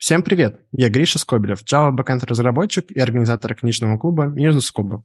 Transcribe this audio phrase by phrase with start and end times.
[0.00, 0.62] Всем привет!
[0.72, 5.04] Я Гриша Скобелев, Java backend разработчик и организатор книжного клуба Минус Куба.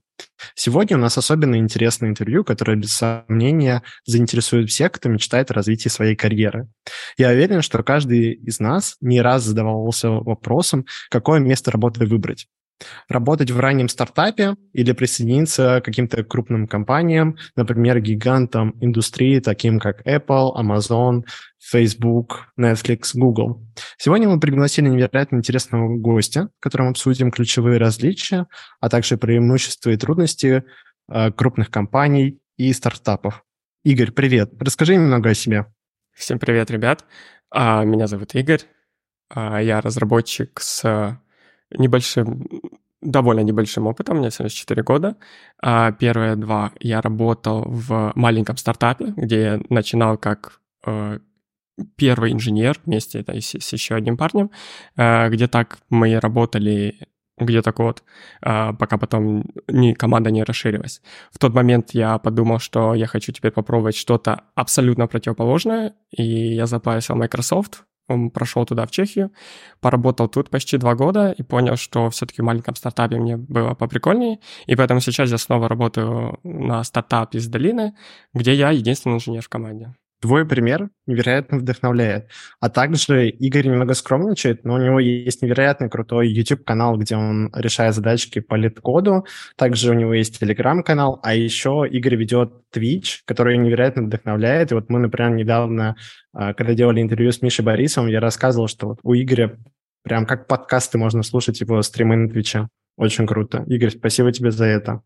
[0.55, 5.89] Сегодня у нас особенно интересное интервью, которое, без сомнения, заинтересует всех, кто мечтает о развитии
[5.89, 6.69] своей карьеры.
[7.17, 12.47] Я уверен, что каждый из нас не раз задавался вопросом, какое место работы выбрать.
[13.07, 20.05] Работать в раннем стартапе или присоединиться к каким-то крупным компаниям, например, гигантам индустрии, таким как
[20.05, 21.23] Apple, Amazon,
[21.59, 23.65] Facebook, Netflix, Google.
[23.97, 28.47] Сегодня мы пригласили невероятно интересного гостя, которым обсудим ключевые различия,
[28.79, 30.63] а также преимущества и трудности
[31.09, 33.43] э, крупных компаний и стартапов.
[33.83, 34.51] Игорь, привет.
[34.59, 35.65] Расскажи немного о себе.
[36.13, 37.05] Всем привет, ребят.
[37.51, 38.61] А, меня зовут Игорь.
[39.29, 41.19] А, я разработчик с
[41.71, 42.47] небольшим,
[43.01, 45.15] довольно небольшим опытом, у меня всего 4 года.
[45.61, 51.19] А первые два я работал в маленьком стартапе, где я начинал как э,
[51.95, 54.51] первый инженер вместе это, с, с еще одним парнем,
[54.97, 56.99] э, где так мы работали
[57.37, 58.03] где-то год,
[58.41, 61.01] э, пока потом ни, команда не расширилась.
[61.31, 66.23] В тот момент я подумал, что я хочу теперь попробовать что-то абсолютно противоположное, и
[66.55, 69.31] я заплатил Microsoft, он прошел туда, в Чехию,
[69.81, 74.39] поработал тут почти два года и понял, что все-таки в маленьком стартапе мне было поприкольнее,
[74.67, 77.95] и поэтому сейчас я снова работаю на стартапе из долины,
[78.33, 79.95] где я единственный инженер в команде.
[80.21, 82.29] Твой пример невероятно вдохновляет.
[82.59, 87.95] А также Игорь немного скромничает, но у него есть невероятно крутой YouTube-канал, где он решает
[87.95, 89.25] задачки по лид-коду.
[89.57, 94.71] Также у него есть Telegram-канал, а еще Игорь ведет Twitch, который невероятно вдохновляет.
[94.71, 95.95] И вот мы, например, недавно,
[96.33, 99.57] а, когда делали интервью с Мишей Борисовым, я рассказывал, что вот у Игоря
[100.03, 102.69] прям как подкасты можно слушать его стримы на Твиче.
[102.97, 103.63] Очень круто.
[103.67, 105.01] Игорь, спасибо тебе за это.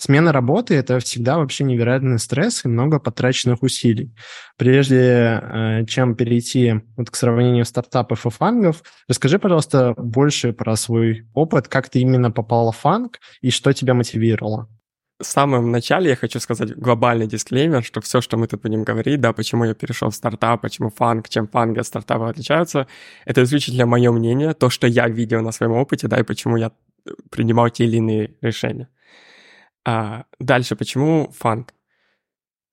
[0.00, 4.14] Смена работы– это всегда вообще невероятный стресс и много потраченных усилий.
[4.56, 10.76] Прежде э, чем перейти вот к сравнению стартапов и FAANG ов, расскажи, пожалуйста, больше про
[10.76, 14.68] свой опыт, как ты именно попал в FAANG и что тебя мотивировало.
[15.18, 19.20] В самом начале я хочу сказать глобальный дисклеймер, что все, что мы тут будем говорить,
[19.20, 22.86] да, почему я перешел в стартап, почему FAANG, чем FAANG и от стартапа отличаются,
[23.24, 26.70] это исключительно мое мнение, то, что я видел на своем опыте, да, и почему я
[27.30, 28.88] принимал те или иные решения.
[29.88, 31.72] А, дальше, почему фанк?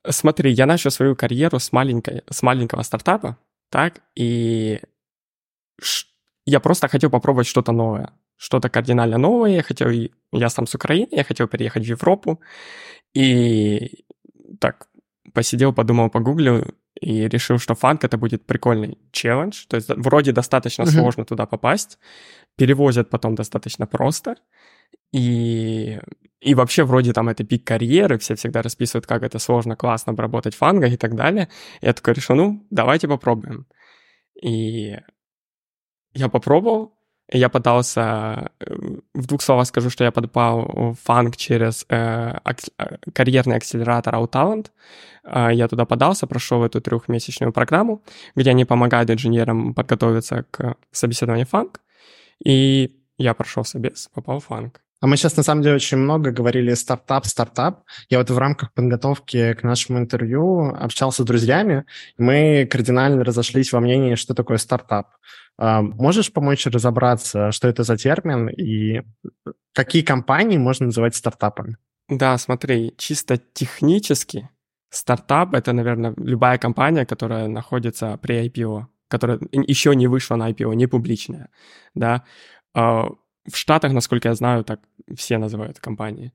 [0.09, 3.38] Смотри, я начал свою карьеру с, маленькой, с маленького стартапа,
[3.70, 4.81] так, и
[6.46, 9.52] я просто хотел попробовать что-то новое, что-то кардинально новое.
[9.52, 9.90] Я хотел,
[10.34, 12.42] я сам с Украины, я хотел переехать в Европу,
[13.14, 14.03] и
[14.59, 14.90] так
[15.34, 16.66] посидел, подумал, погуглил,
[17.00, 19.66] и решил, что фанк это будет прикольный челлендж.
[19.70, 21.00] То есть вроде достаточно uh-huh.
[21.00, 21.97] сложно туда попасть,
[22.58, 24.36] перевозят потом достаточно просто,
[25.12, 26.00] и,
[26.41, 30.56] и вообще вроде там это пик карьеры, все всегда расписывают, как это сложно, классно обработать
[30.56, 31.50] фанга и так далее.
[31.81, 33.66] Я такой решил, ну, давайте попробуем.
[34.41, 34.97] И
[36.13, 36.96] я попробовал,
[37.31, 38.75] я пытался, э,
[39.13, 44.67] в двух словах скажу, что я попал в фанк через э, э, карьерный акселератор OutTalent.
[45.23, 48.03] Э, я туда подался, прошел эту трехмесячную программу,
[48.35, 51.81] где они помогают инженерам подготовиться к собеседованию фанк.
[52.44, 54.81] И я прошел собес, попал в фанк.
[55.02, 57.84] А мы сейчас, на самом деле, очень много говорили стартап, стартап.
[58.09, 61.86] Я вот в рамках подготовки к нашему интервью общался с друзьями,
[62.18, 65.09] мы кардинально разошлись во мнении, что такое стартап.
[65.58, 69.02] А, можешь помочь разобраться, что это за термин и
[69.74, 71.78] какие компании можно называть стартапами?
[72.09, 74.50] Да, смотри, чисто технически
[74.90, 80.76] стартап— это, наверное, любая компания, которая находится при IPO, которая еще не вышла на IPO,
[80.76, 81.50] не публичная,
[81.94, 82.24] да.
[82.75, 83.09] А,
[83.52, 84.80] в Штатах, насколько я знаю, так
[85.16, 86.31] все называют компании.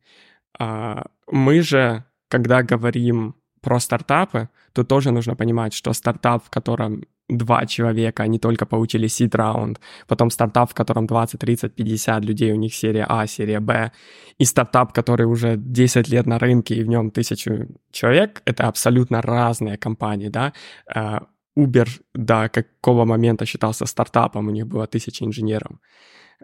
[0.58, 7.04] А, мы же, когда говорим про стартапы, то тоже нужно понимать, что стартап, в котором
[7.28, 12.52] два человека, они только получили seed раунд, потом стартап, в котором 20, 30, 50 людей,
[12.52, 13.92] у них серия А, серия Б,
[14.38, 19.22] и стартап, который уже 10 лет на рынке, и в нем тысячу человек, это абсолютно
[19.22, 20.52] разные компании, да.
[20.94, 21.26] А,
[21.58, 25.72] Uber до какого момента считался стартапом, у них было тысяча инженеров.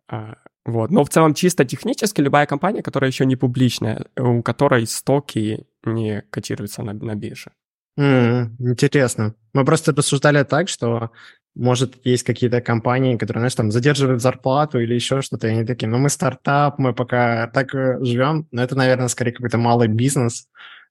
[0.08, 0.34] А,
[0.64, 0.90] вот.
[0.90, 6.22] Но в целом чисто технически любая компания, которая еще не публичная, у которой стоки не
[6.30, 7.52] котируются на, на бирже.
[7.98, 9.34] Mm, интересно.
[9.54, 11.10] Мы просто рассуждали так, что
[11.56, 15.88] может, есть какие-то компании, которые, знаешь, там задерживают зарплату или еще что-то, и они такие,
[15.88, 20.48] ну, мы стартап, мы пока так э, живем, но это, наверное, скорее какой-то малый бизнес,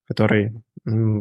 [0.08, 0.54] который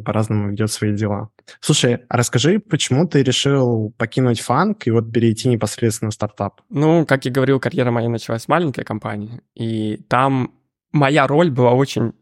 [0.05, 1.31] по-разному ведет свои дела.
[1.61, 6.61] Слушай, а расскажи, почему ты решил покинуть фанк и вот перейти непосредственно в стартап?
[6.69, 10.53] Ну, как я говорил, карьера моя началась с маленькой компании, и там
[10.93, 12.13] моя роль была очень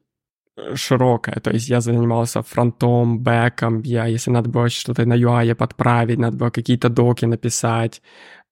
[0.57, 5.55] э, широкая, то есть я занимался фронтом, бэком, я, если надо было что-то на UI
[5.57, 8.03] подправить, надо было какие-то доки написать,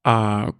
[0.02, 0.52] а,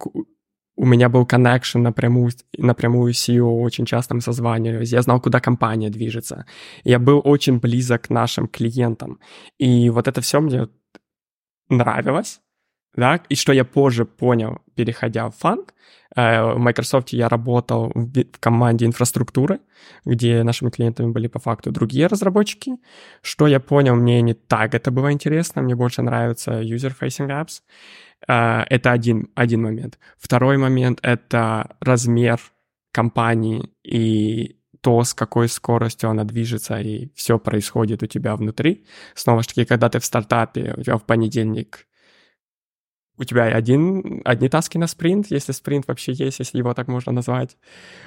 [0.81, 5.39] у меня был connection напрямую, напрямую с CEO, очень часто мы созванивались, я знал, куда
[5.39, 6.47] компания движется.
[6.85, 9.19] Я был очень близок к нашим клиентам.
[9.59, 10.69] И вот это все мне
[11.69, 12.41] нравилось,
[12.97, 15.75] да, и что я позже понял, переходя в фанк,
[16.17, 19.59] э, в Microsoft я работал в команде инфраструктуры,
[20.07, 22.77] где нашими клиентами были по факту другие разработчики.
[23.21, 27.61] Что я понял, мне не так это было интересно, мне больше нравятся user-facing apps.
[28.29, 29.99] Э, это один, один момент.
[30.19, 32.41] Второй момент— это размер
[32.93, 38.87] компании и то, с какой скоростью она движется, и все происходит у тебя внутри.
[39.15, 41.87] Снова же таки, когда ты в стартапе, у тебя в понедельник
[43.21, 47.13] у тебя один, одни таски на спринт, если спринт вообще есть, если его так можно
[47.13, 47.59] назвать.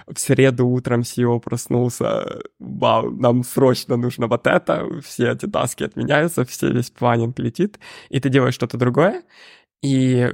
[0.08, 6.46] В среду утром CEO проснулся, вау, нам срочно нужно вот это, все эти таски отменяются,
[6.46, 7.80] все, весь планинг летит,
[8.10, 9.22] и ты делаешь что-то другое,
[9.84, 10.34] и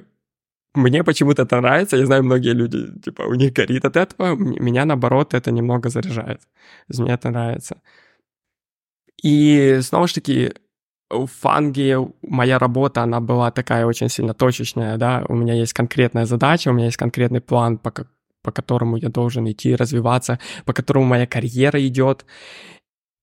[0.76, 4.86] мне почему-то это нравится, я знаю, многие люди, типа, у них горит от этого, меня,
[4.86, 6.42] наоборот, это немного заряжает.
[6.88, 7.82] Мне это нравится.
[9.24, 10.54] И, снова же таки,
[11.10, 16.26] в фанге моя работа, она была такая очень сильно точечная, да, у меня есть конкретная
[16.26, 17.92] задача, у меня есть конкретный план, по,
[18.44, 22.26] по которому я должен идти, развиваться, по которому моя карьера идет.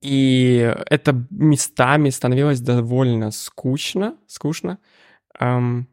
[0.02, 4.78] И это местами становилось довольно скучно, скучно.
[5.38, 5.88] Эм,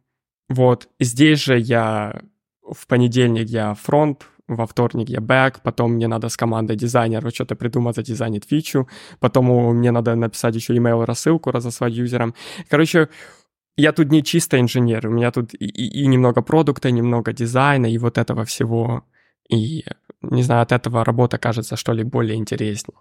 [0.49, 2.21] вот, здесь же я
[2.63, 7.55] в понедельник я фронт, во вторник я бэк, потом мне надо с командой дизайнера что-то
[7.55, 8.87] придумать, задизайнить фичу,
[9.19, 12.35] потом мне надо написать еще email рассылку, разослать юзерам.
[12.69, 13.09] Короче,
[13.77, 17.33] я тут не чисто инженер, у меня тут и, и, и немного продукта, и немного
[17.33, 19.03] дизайна, и вот этого всего.
[19.49, 19.85] И,
[20.21, 22.97] не знаю, от этого работа кажется, что ли, более интереснее.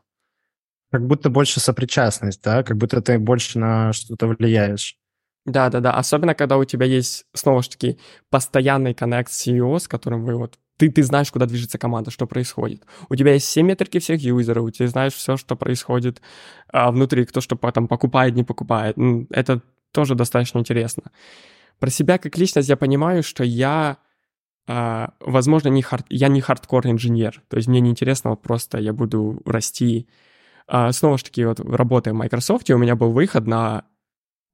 [0.90, 2.62] Как будто больше сопричастность, да?
[2.62, 4.98] Как будто ты больше на что-то влияешь.
[5.44, 5.92] Да, да, да.
[5.94, 7.98] Особенно, когда у тебя есть, снова же таки,
[8.30, 12.26] постоянный коннект с CEO, с которым вы вот ты, ты знаешь, куда движется команда, что
[12.26, 12.84] происходит.
[13.08, 16.20] У тебя есть все метрики всех юзеров, ты знаешь все, что происходит
[16.72, 18.96] а, внутри, кто что там покупает, не покупает.
[19.30, 19.62] Это
[19.92, 21.04] тоже достаточно интересно.
[21.78, 23.98] Про себя как личность я понимаю, что я,
[24.66, 27.42] а, возможно, не hard, я не хардкор инженер.
[27.48, 30.08] То есть мне не интересно вот просто я буду расти.
[30.66, 33.84] А, снова же таки, вот работая в Microsoft, у меня был выход на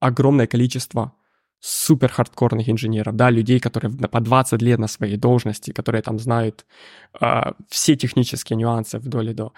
[0.01, 1.13] огромное количество
[1.61, 6.65] супер хардкорных инженеров, да, людей, которые по 20 лет на своей должности, которые там знают
[7.21, 9.53] э, все технические нюансы вдоль и до.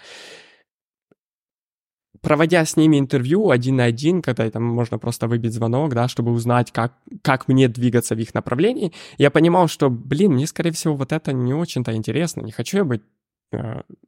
[2.23, 6.33] Проводя с ними интервью один на один, когда там можно просто выбить звонок, да, чтобы
[6.33, 10.97] узнать, как, как мне двигаться в их направлении, я понимал, что, блин, мне, скорее всего,
[10.97, 12.43] вот это не очень-то интересно.
[12.43, 13.03] Не хочу я быть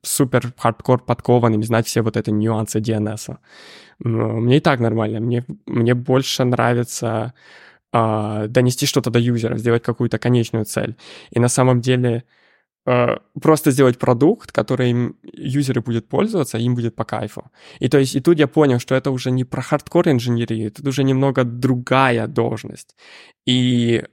[0.02, 3.36] супер хардкор подкованным, знать все вот эти нюансы DNS.
[3.98, 5.20] Мне и так нормально.
[5.20, 7.34] Мне, мне больше нравится
[7.92, 10.96] э, донести что-то до юзера, сделать какую-то конечную цель.
[11.30, 12.24] И на самом деле
[12.86, 17.50] э, просто сделать продукт, который юзеры будут пользоваться, им будет по кайфу.
[17.80, 20.88] И то есть и тут я понял, что это уже не про хардкор инженерию, это
[20.88, 22.96] уже немного другая должность.
[23.46, 24.04] И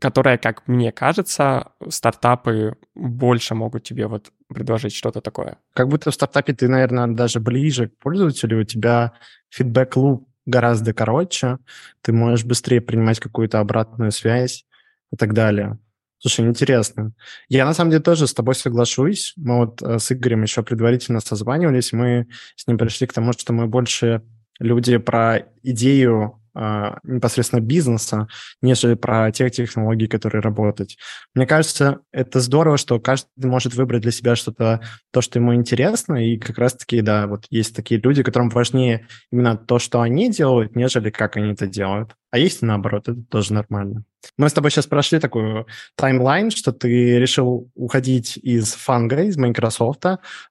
[0.00, 5.58] которая, как мне кажется, стартапы больше могут тебе вот предложить что-то такое.
[5.74, 9.12] Как будто в стартапе ты, наверное, даже ближе к пользователю, у тебя
[9.50, 11.58] фидбэк-луп гораздо короче,
[12.02, 14.64] ты можешь быстрее принимать какую-то обратную связь
[15.12, 15.78] и так далее.
[16.18, 17.12] Слушай, интересно.
[17.48, 19.32] Я на самом деле тоже с тобой соглашусь.
[19.36, 22.26] Мы вот э, с Игорем еще предварительно созванивались, мы
[22.56, 24.22] с ним пришли к тому, что мы больше
[24.58, 28.28] люди про идею непосредственно бизнеса,
[28.62, 30.90] нежели про тех технологий, которые работают.
[31.34, 34.80] Мне кажется, это здорово, что каждый может выбрать для себя что-то,
[35.12, 39.56] то, что ему интересно, и как раз-таки, да, вот есть такие люди, которым важнее именно
[39.56, 42.14] то, что они делают, нежели как они это делают.
[42.30, 44.04] А есть наоборот, это тоже нормально.
[44.36, 50.04] Мы с тобой сейчас прошли такую таймлайн, что ты решил уходить из фанга, из Microsoft.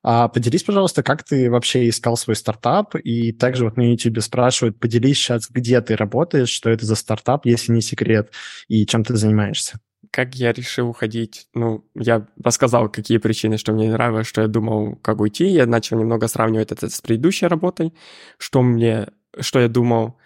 [0.04, 2.96] А поделись, пожалуйста, как ты вообще искал свой стартап?
[2.96, 7.46] И также вот на YouTube спрашивают, поделись сейчас, где ты работаешь, что это за стартап,
[7.46, 8.32] если не секрет,
[8.68, 9.80] и чем ты занимаешься.
[10.12, 11.48] Как я решил уходить?
[11.54, 15.46] Ну, я рассказал, какие причины, что мне не нравилось, что я думал, как уйти.
[15.48, 17.94] Я начал немного сравнивать это с предыдущей работой,
[18.40, 19.08] что мне,
[19.40, 20.18] что я думал,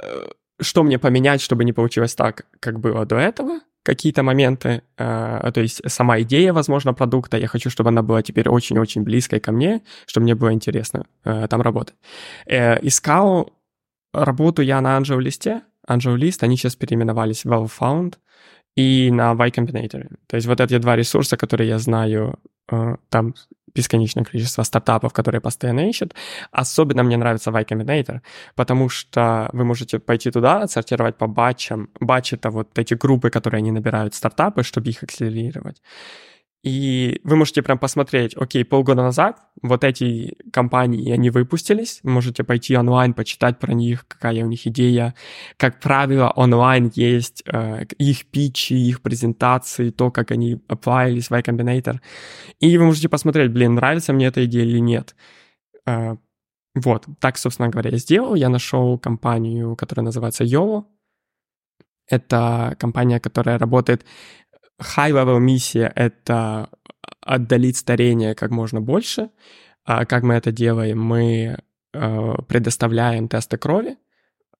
[0.00, 0.26] э,
[0.60, 5.60] что мне поменять, чтобы не получилось так, как было до этого, какие-то моменты, э, то
[5.60, 9.82] есть сама идея, возможно, продукта, я хочу, чтобы она была теперь очень-очень близкой ко мне,
[10.06, 11.94] чтобы мне было интересно э, там работать.
[12.46, 13.52] Э, искал
[14.12, 18.14] работу я на Angel листе, Angel лист, они сейчас переименовались в WellFound
[18.76, 20.16] и на Y Combinator.
[20.26, 22.38] То есть вот эти два ресурса, которые я знаю,
[22.70, 23.34] э, там
[23.76, 26.14] бесконечное количество стартапов, которые постоянно ищут.
[26.50, 28.20] Особенно мне нравится Y Combinator,
[28.54, 31.88] потому что вы можете пойти туда, отсортировать по батчам.
[32.00, 35.82] Батч— это вот эти группы, которые они набирают стартапы, чтобы их акселерировать.
[36.66, 42.76] И вы можете прям посмотреть, окей, полгода назад вот эти компании, они выпустились, можете пойти
[42.76, 45.14] онлайн, почитать про них, какая у них идея.
[45.58, 51.42] Как правило, онлайн есть э, их питчи, их презентации, то, как они оплавились в Y
[51.42, 52.00] Combinator.
[52.58, 55.14] И вы можете посмотреть, блин, нравится мне эта идея или нет.
[55.86, 56.16] Э,
[56.74, 58.34] вот, так, собственно говоря, я сделал.
[58.34, 60.86] Я нашел компанию, которая называется YOLO.
[62.08, 64.04] Это компания, которая работает
[64.80, 66.70] high-level миссия— это
[67.20, 69.30] отдалить старение как можно больше.
[69.84, 71.00] А как мы это делаем?
[71.00, 71.58] Мы
[71.92, 73.96] э, предоставляем тесты крови,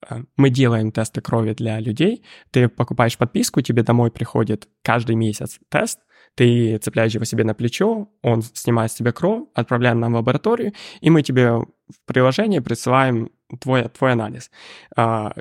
[0.09, 2.25] э, мы делаем тесты крови для людей.
[2.51, 6.01] Ты покупаешь подписку, тебе домой приходит каждый месяц тест,
[6.35, 10.75] ты цепляешь его себе на плечо, он снимает с тебя кровь, отправляет нам в лабораторию,
[11.01, 11.67] и мы тебе в
[12.05, 13.31] приложении присылаем
[13.61, 14.51] твой, твой анализ.
[14.97, 15.35] А,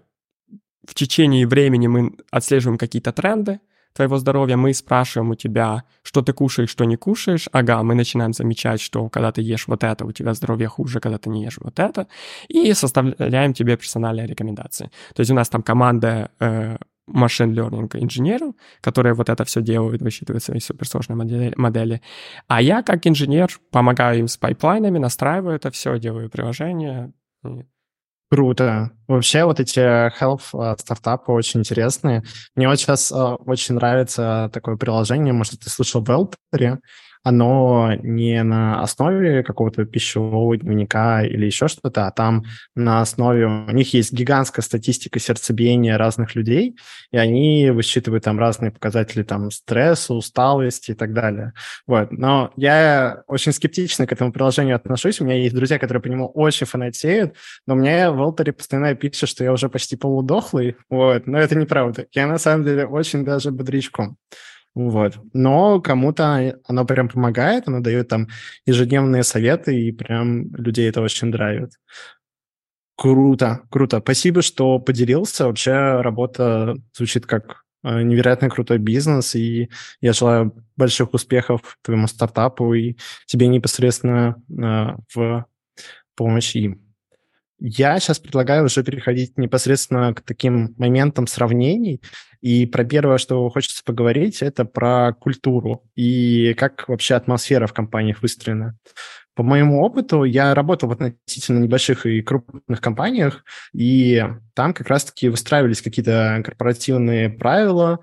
[0.87, 3.59] в течение времени мы отслеживаем какие-то тренды,
[3.95, 7.47] твоего здоровья, мы спрашиваем у тебя, что ты кушаешь, что не кушаешь.
[7.51, 11.17] Ага, мы начинаем замечать, что когда ты ешь вот это, у тебя здоровье хуже, когда
[11.17, 12.07] ты не ешь вот это.
[12.49, 14.91] И составляем тебе персональные рекомендации.
[15.15, 20.01] То есть у нас там команда э, машин learning инженеров, которые вот это все делают,
[20.01, 22.01] высчитывают свои суперсложные модели, модели.
[22.47, 27.13] А я как инженер помогаю им с пайплайнами, настраиваю это все, делаю приложение.
[28.35, 28.91] Круто.
[29.07, 32.21] Вообще вот эти health э, стартапы очень интересные.
[32.53, 36.79] Мне вот сейчас э, очень нравится такое приложение, может, ты слышал Велтери,
[37.25, 42.43] оно не на основе какого-то пищевого дневника или еще что-то, а там
[42.75, 43.47] на основе...
[43.47, 46.77] У них есть гигантская статистика сердцебиения разных людей,
[47.11, 51.53] и они высчитывают там разные показатели там стресса, усталости и так далее.
[51.87, 52.11] Вот.
[52.11, 55.19] Но я очень скептично к этому приложению отношусь.
[55.19, 57.33] У меня есть друзья, которые по нему очень фанатеют,
[57.65, 60.75] но мне в Волтере постоянно пишет, что я уже почти полудохлый.
[60.91, 61.25] Вот.
[61.25, 62.05] Но это неправда.
[62.11, 64.17] Я на самом деле очень даже бодрячком.
[64.75, 65.17] Вот.
[65.33, 68.27] Но кому-то оно прям помогает, оно дает там
[68.65, 71.71] ежедневные советы, и прям людей это очень драйвит.
[72.97, 73.99] Круто, круто.
[73.99, 75.47] Спасибо, что поделился.
[75.47, 79.69] Вообще работа звучит как э, невероятно крутой бизнес, и
[80.01, 85.45] я желаю больших успехов твоему стартапу и тебе непосредственно э, в
[86.15, 86.84] помощь им.
[87.67, 91.99] Я сейчас предлагаю уже переходить непосредственно к таким моментам сравнений.
[92.39, 98.21] И про первое, что хочется поговорить, это про культуру и как вообще атмосфера в компаниях
[98.21, 98.77] выстроена.
[99.33, 103.43] По моему опыту, я работал в относительно небольших и крупных компаниях,
[103.73, 107.99] и там как раз-таки выстраивались какие-то корпоративные правила,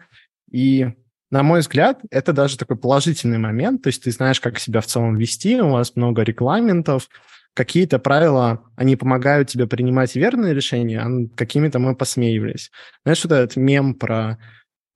[0.50, 0.88] и
[1.30, 4.86] на мой взгляд, это даже такой положительный момент, то есть ты знаешь, как себя в
[4.86, 7.08] целом вести, у вас много регламентов,
[7.54, 12.70] какие-то правила, они помогают тебе принимать верные решения, а какими-то мы посмеивались.
[13.04, 14.38] Знаешь, вот этот мем про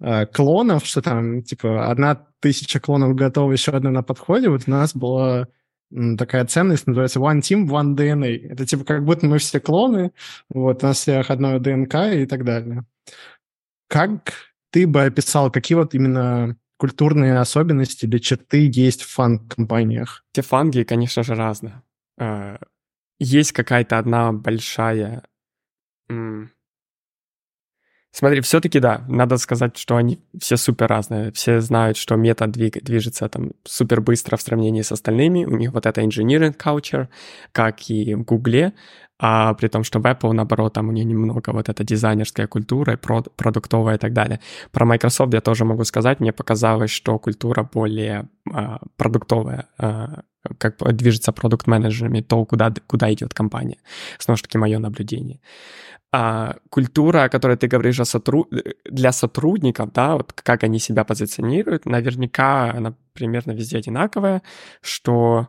[0.01, 4.49] э, клонов, что там, типа, одна тысяча клонов готова, еще одна на подходе.
[4.49, 5.49] Вот у нас была
[6.19, 8.53] такая ценность, называется One Team, One DNA.
[8.53, 10.13] Это типа как будто мы все клоны,
[10.49, 12.85] вот, у нас всех одно ДНК и так далее.
[13.89, 14.33] Как
[14.71, 20.25] ты бы описал, какие вот именно культурные особенности или черты есть в фан-компаниях?
[20.33, 21.83] Те фанги, конечно же, разные.
[22.19, 22.57] Э,
[23.19, 25.23] есть какая-то одна большая...
[28.13, 31.33] Смотри, все-таки да, надо сказать, что они все супер разные.
[31.33, 35.45] Все знают, что метод двиг, движется там супер быстро в сравнении с остальными.
[35.45, 37.09] У них вот это engineering culture,
[37.53, 38.73] как и в Гугле,
[39.19, 42.97] а при том, что в Apple, наоборот, там у них немного вот эта дизайнерская культура,
[42.97, 44.41] продуктовая и так далее.
[44.73, 50.23] Про Microsoft я тоже могу сказать, мне показалось, что культура более а, продуктовая, а,
[50.59, 53.79] как движется продукт-менеджерами, то, куда, куда идет компания.
[54.19, 55.41] Снова же таки, мое наблюдение.
[56.13, 58.49] А культура, о которой ты говоришь о сотруд...
[58.85, 64.43] для сотрудников, да, вот как они себя позиционируют, наверняка она примерно везде одинаковая,
[64.81, 65.49] что...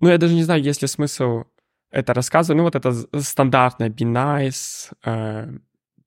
[0.00, 1.44] Ну, я даже не знаю, есть ли смысл
[1.90, 2.58] это рассказывать.
[2.58, 5.58] Ну, вот это стандартное be nice, э,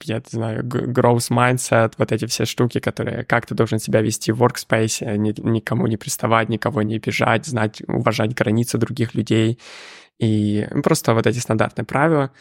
[0.03, 4.31] я не знаю, growth mindset, вот эти все штуки, которые, как ты должен себя вести
[4.31, 9.59] в workspace, ни, никому не приставать, никого не обижать, знать, уважать границы других людей.
[10.19, 12.31] И просто вот эти стандартные правила.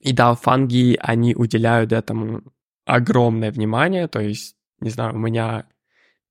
[0.00, 2.42] И да, фанги, они уделяют этому
[2.86, 5.66] огромное внимание, то есть, не знаю, у меня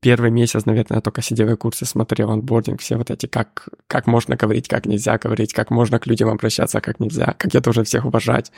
[0.01, 4.35] первый месяц, наверное, только сидел в курсе, смотрел онбординг, все вот эти, как, как можно
[4.35, 8.05] говорить, как нельзя говорить, как можно к людям обращаться, как нельзя, как я должен всех
[8.05, 8.51] уважать.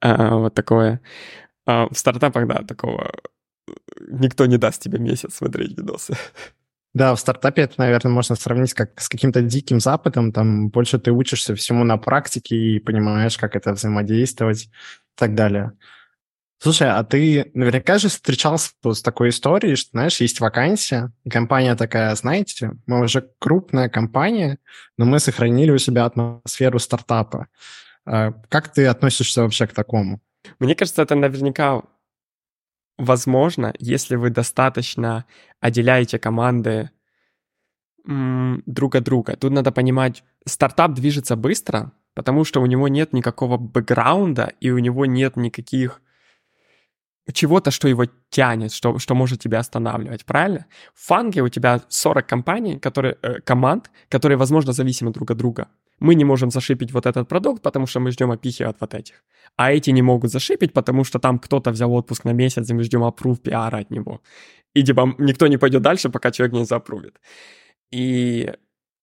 [0.00, 1.00] А, вот такое.
[1.66, 3.12] А в стартапах, да, такого
[4.08, 6.14] никто не даст тебе месяц смотреть видосы.
[6.94, 10.32] Да, в стартапе это, наверное, можно сравнить как с каким-то диким западом.
[10.32, 14.70] Там больше ты учишься всему на практике и понимаешь, как это взаимодействовать и
[15.14, 15.72] так далее.
[16.60, 21.76] Слушай, а ты наверняка же встречался с такой историей, что, знаешь, есть вакансия, и компания
[21.76, 24.58] такая, знаете, мы уже крупная компания,
[24.96, 27.46] но мы сохранили у себя атмосферу стартапа.
[28.04, 30.20] А как ты относишься вообще к такому?
[30.58, 31.82] Мне кажется, это наверняка
[32.96, 35.24] возможно, если вы достаточно
[35.60, 36.90] отделяете команды
[38.04, 39.36] друг от друга.
[39.36, 44.78] Тут надо понимать, стартап движется быстро, потому что у него нет никакого бэкграунда, и у
[44.78, 46.00] него нет никаких
[47.32, 50.66] чего-то, что его тянет, что, что может тебя останавливать, правильно?
[50.94, 55.68] В фанге у тебя 40 компаний, которые, э, команд, которые, возможно, зависимы друг от друга.
[56.00, 59.24] Мы не можем зашипить вот этот продукт, потому что мы ждем опихи от вот этих.
[59.56, 62.82] А эти не могут зашипить, потому что там кто-то взял отпуск на месяц, и мы
[62.84, 64.20] ждем опрув пиара от него.
[64.74, 67.20] И типа никто не пойдет дальше, пока человек не запрувит.
[67.90, 68.52] И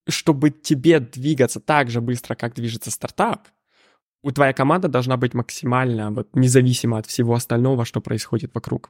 [0.08, 3.48] чтобы тебе двигаться так же быстро, как движется стартап,
[4.25, 8.89] у твоя команда должна быть максимально вот, независима от всего остального, что происходит вокруг.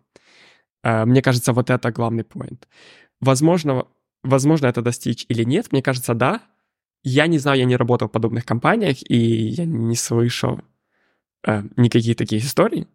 [0.82, 2.70] Э, мне кажется, вот это главный поинт.
[3.20, 3.86] Возможно,
[4.24, 6.42] возможно это достичь или нет, мне кажется, да.
[7.04, 10.62] Я не знаю, я не работал в подобных компаниях, и я не слышал
[11.46, 12.88] э, никаких таких историй.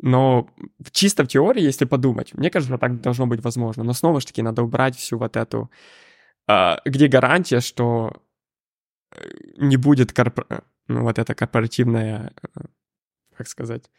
[0.00, 0.48] Но
[0.92, 3.84] чисто в теории, если подумать, мне кажется, так должно быть возможно.
[3.84, 5.70] Но снова же таки надо убрать всю вот эту...
[6.48, 8.12] Э, где гарантия, что
[9.12, 9.28] э,
[9.58, 12.60] не будет корпор ну, вот эта корпоративная, э,
[13.36, 13.90] как сказать,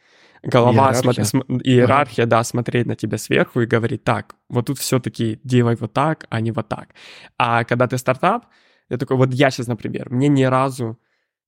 [0.42, 2.30] голова, иерархия, см- иерархия ага.
[2.30, 6.40] да, смотреть на тебя сверху и говорить, так, вот тут все-таки делай вот так, а
[6.40, 6.88] не вот так.
[7.36, 8.46] А когда ты стартап,
[8.88, 10.98] я такой, вот я сейчас, например, мне ни разу,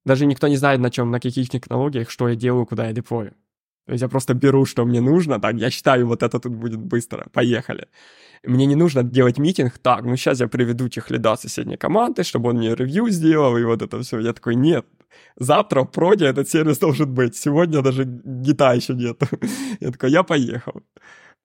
[0.04, 3.34] даже никто не знает, на чем, на каких технологиях, что я делаю, куда я деплою.
[3.86, 6.78] То есть я просто беру, что мне нужно, так, я считаю, вот это тут будет
[6.78, 7.88] быстро, поехали.
[8.44, 12.50] Мне не нужно делать митинг, так, ну сейчас я приведу тех лида соседней команды, чтобы
[12.50, 14.20] он мне ревью сделал, и вот это все.
[14.20, 14.86] Я такой, нет,
[15.36, 19.20] завтра в проде этот сервис должен быть, сегодня даже гита еще нет.
[19.80, 20.82] Я такой, я поехал,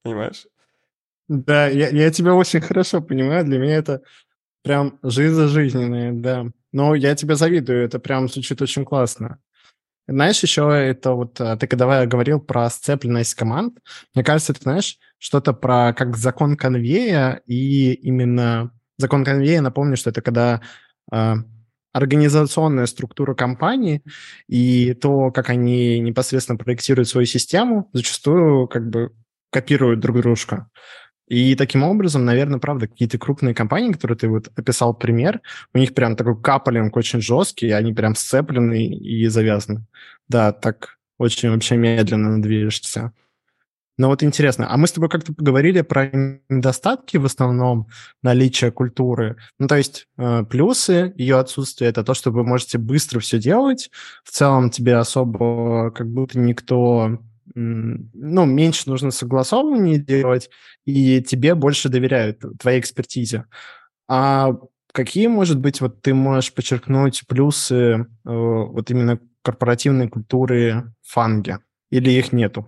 [0.04, 0.48] понимаешь?
[1.28, 4.02] Да, я, я тебя очень хорошо понимаю, для меня это
[4.64, 6.46] прям жизнь жизненная, да.
[6.72, 9.40] Но я тебе завидую, это прям звучит очень классно.
[10.08, 13.80] Знаешь, еще это вот, а, ты когда говорил про сцепленность команд,
[14.14, 20.12] мне кажется, это, знаешь, что-то про как закон конвея, и именно закон конвея, напомню, что
[20.12, 20.62] это когда
[21.12, 21.34] э,
[21.96, 24.04] организационная структура компании
[24.50, 29.14] и то, как они непосредственно проектируют свою систему, зачастую как бы
[29.50, 30.68] копируют друг дружку.
[31.30, 35.40] И таким образом, наверное, правда, какие-то крупные компании, которые ты вот описал пример,
[35.74, 39.86] у них прям такой капалинг очень жесткий, они прям сцеплены и завязаны.
[40.28, 43.14] Да, так очень вообще медленно движешься.
[43.98, 46.12] Но вот интересно, а мы с тобой как-то поговорили про
[46.50, 47.88] недостатки в основном
[48.22, 49.38] наличия культуры.
[49.58, 53.90] Ну, то есть э, плюсы ее отсутствия– это то, что вы можете быстро все делать.
[54.24, 57.20] В целом тебе особо как будто никто
[57.54, 60.50] ну, меньше нужно согласовывание делать,
[60.86, 63.46] и тебе больше доверяют твоей экспертизе.
[64.08, 64.56] А
[64.92, 71.60] какие, может быть, вот ты можешь подчеркнуть плюсы э, вот именно корпоративной культуры фанги?
[71.92, 72.68] Или их нету?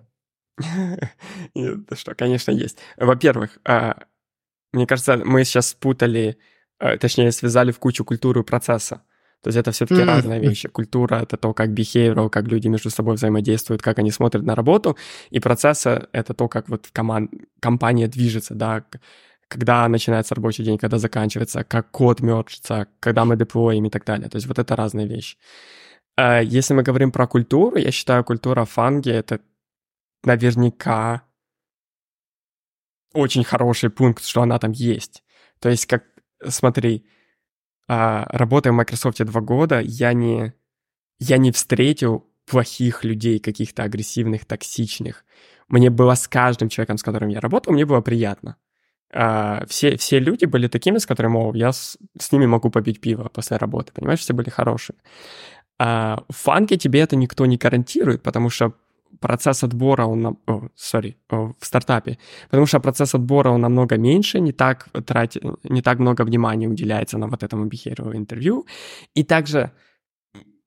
[1.93, 2.79] Что, конечно, есть.
[2.97, 3.97] Во-первых, а,
[4.73, 6.37] мне кажется, мы сейчас спутали,
[6.79, 9.01] э, точнее, связали в кучу культуру процесса.
[9.41, 10.05] То есть это все-таки mm-hmm.
[10.05, 10.67] разные вещи.
[10.67, 14.97] Культура— это то, как behavioral, как люди между собой взаимодействуют, как они смотрят на работу.
[15.29, 17.31] И процессы— это то, как вот команд...
[17.59, 18.83] компания движется, да,
[19.47, 24.29] когда начинается рабочий день, когда заканчивается, как код мержится, когда мы деплоим и так далее.
[24.29, 25.37] То есть вот это разные вещи.
[26.17, 29.39] А если мы говорим про культуру, я считаю, культура фанги— это
[30.23, 31.23] наверняка
[33.13, 35.23] очень хороший пункт, что она там есть.
[35.59, 36.03] То есть, как,
[36.47, 37.05] смотри,
[37.87, 40.53] а, работая в Microsoft два года, я не,
[41.19, 45.25] я не встретил плохих людей, каких-то агрессивных, токсичных.
[45.67, 48.57] Мне было с каждым человеком, с которым я работал, мне было приятно.
[49.11, 53.01] А, все, все люди были такими, с которыми, о, я с, с ними могу попить
[53.01, 54.97] пиво после работы, понимаешь, все были хорошие.
[55.79, 58.73] А в фанке тебе это никто не гарантирует, потому что
[59.19, 62.17] процесс отбора, он, о, в стартапе,
[62.49, 67.17] потому что процесс отбора, он намного меньше, не так, тратит, не так много внимания уделяется
[67.17, 68.65] на вот этому behavioral интервью,
[69.15, 69.71] и также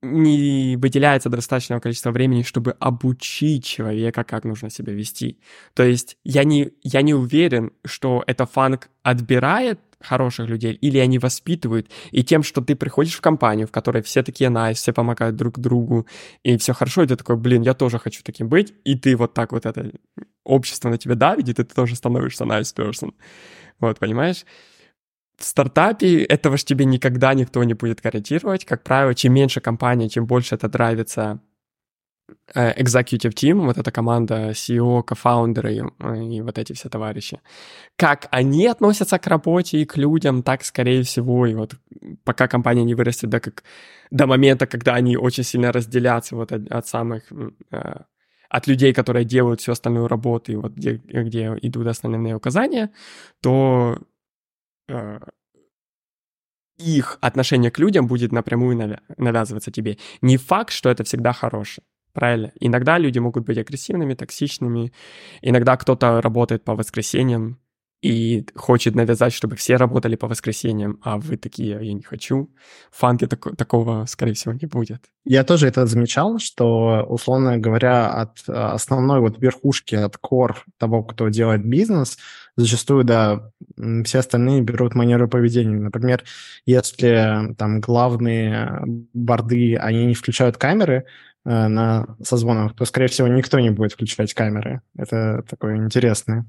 [0.03, 5.38] не выделяется достаточного количества времени, чтобы обучить человека, как нужно себя вести.
[5.74, 11.18] То есть я не, я не уверен, что это фанк отбирает хороших людей, или они
[11.18, 15.36] воспитывают, и тем, что ты приходишь в компанию, в которой все такие nice, все помогают
[15.36, 16.06] друг другу,
[16.42, 19.34] и все хорошо, и ты такой, блин, я тоже хочу таким быть, и ты вот
[19.34, 19.92] так вот это
[20.44, 23.12] общество на тебя давит, и ты тоже становишься nice person.
[23.78, 24.44] Вот, понимаешь?
[25.40, 28.66] в стартапе этого же тебе никогда никто не будет гарантировать.
[28.66, 31.49] Как правило, чем меньше компания, чем больше это драйвится э,
[32.55, 37.40] executive team, вот эта команда CEO, кофаундеры и, э, вот эти все товарищи.
[37.97, 41.75] Как они относятся к работе и к людям, так, скорее всего, и вот
[42.25, 43.64] пока компания не вырастет до, как,
[44.11, 47.33] до момента, когда они очень сильно разделятся вот от, от самых
[47.71, 48.05] э,
[48.51, 52.90] от людей, которые делают всю остальную работу, и вот где, где идут основные указания,
[53.40, 53.99] то
[54.88, 55.21] э,
[56.81, 59.99] их отношение к людям будет напрямую навя- навязываться тебе.
[60.23, 61.85] Не факт, что это всегда хорошее.
[62.12, 62.53] Правильно?
[62.61, 64.92] Иногда люди могут быть агрессивными, токсичными.
[65.42, 67.59] Иногда кто-то работает по воскресеньям,
[68.03, 72.51] и хочет навязать, чтобы все работали по воскресеньям, а вы такие, я не хочу.
[72.90, 75.03] В фанке так, такого, скорее всего, не будет.
[75.25, 81.03] Я тоже это замечал, что, условно говоря, от а, основной вот верхушки, от кор того,
[81.03, 82.16] кто делает бизнес,
[82.57, 83.53] зачастую, да,
[84.05, 85.79] все остальные берут манеру поведения.
[85.79, 86.25] Например,
[86.64, 91.05] если там главные борды, они не включают камеры,
[91.44, 94.83] на созвонах, то, скорее всего, никто не будет включать камеры.
[94.96, 96.46] Это такое интересное.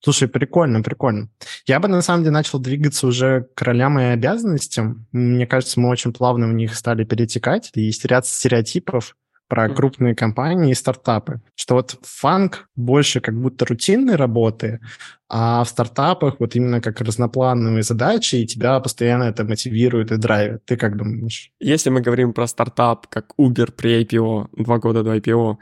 [0.00, 1.28] Слушай, прикольно, прикольно.
[1.66, 5.06] Я бы, на самом деле, начал двигаться уже к ролям и обязанностям.
[5.10, 7.72] Мне кажется, мы очень плавно в них стали перетекать.
[7.74, 9.16] Есть ряд стереотипов
[9.48, 11.40] про крупные компании и стартапы.
[11.54, 14.80] Что вот фанк больше как будто рутинной работы,
[15.28, 20.64] а в стартапах вот именно как разноплановые задачи, и тебя постоянно это мотивирует и драйвит.
[20.66, 21.50] Ты как думаешь?
[21.60, 25.56] Если мы говорим про стартап, как Uber при IPO, два года до IPO,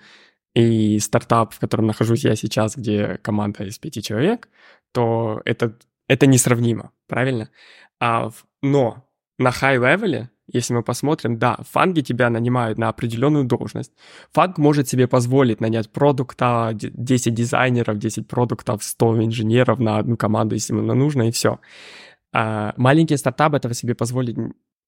[0.55, 4.49] и стартап, в котором нахожусь я сейчас, где команда из пяти человек,
[4.93, 5.77] то это,
[6.09, 7.51] это несравнимо, правильно?
[8.01, 8.31] А,
[8.63, 9.07] но
[9.39, 13.93] на high level е, если мы посмотрим, да, FAANG и тебя нанимают на определенную должность.
[14.33, 20.55] FAANG может себе позволить нанять продукта, 10 дизайнеров, 10 продуктов, 100 инженеров на одну команду,
[20.55, 21.59] если ему нужно, и все.
[22.33, 24.37] А маленький стартап этого себе позволить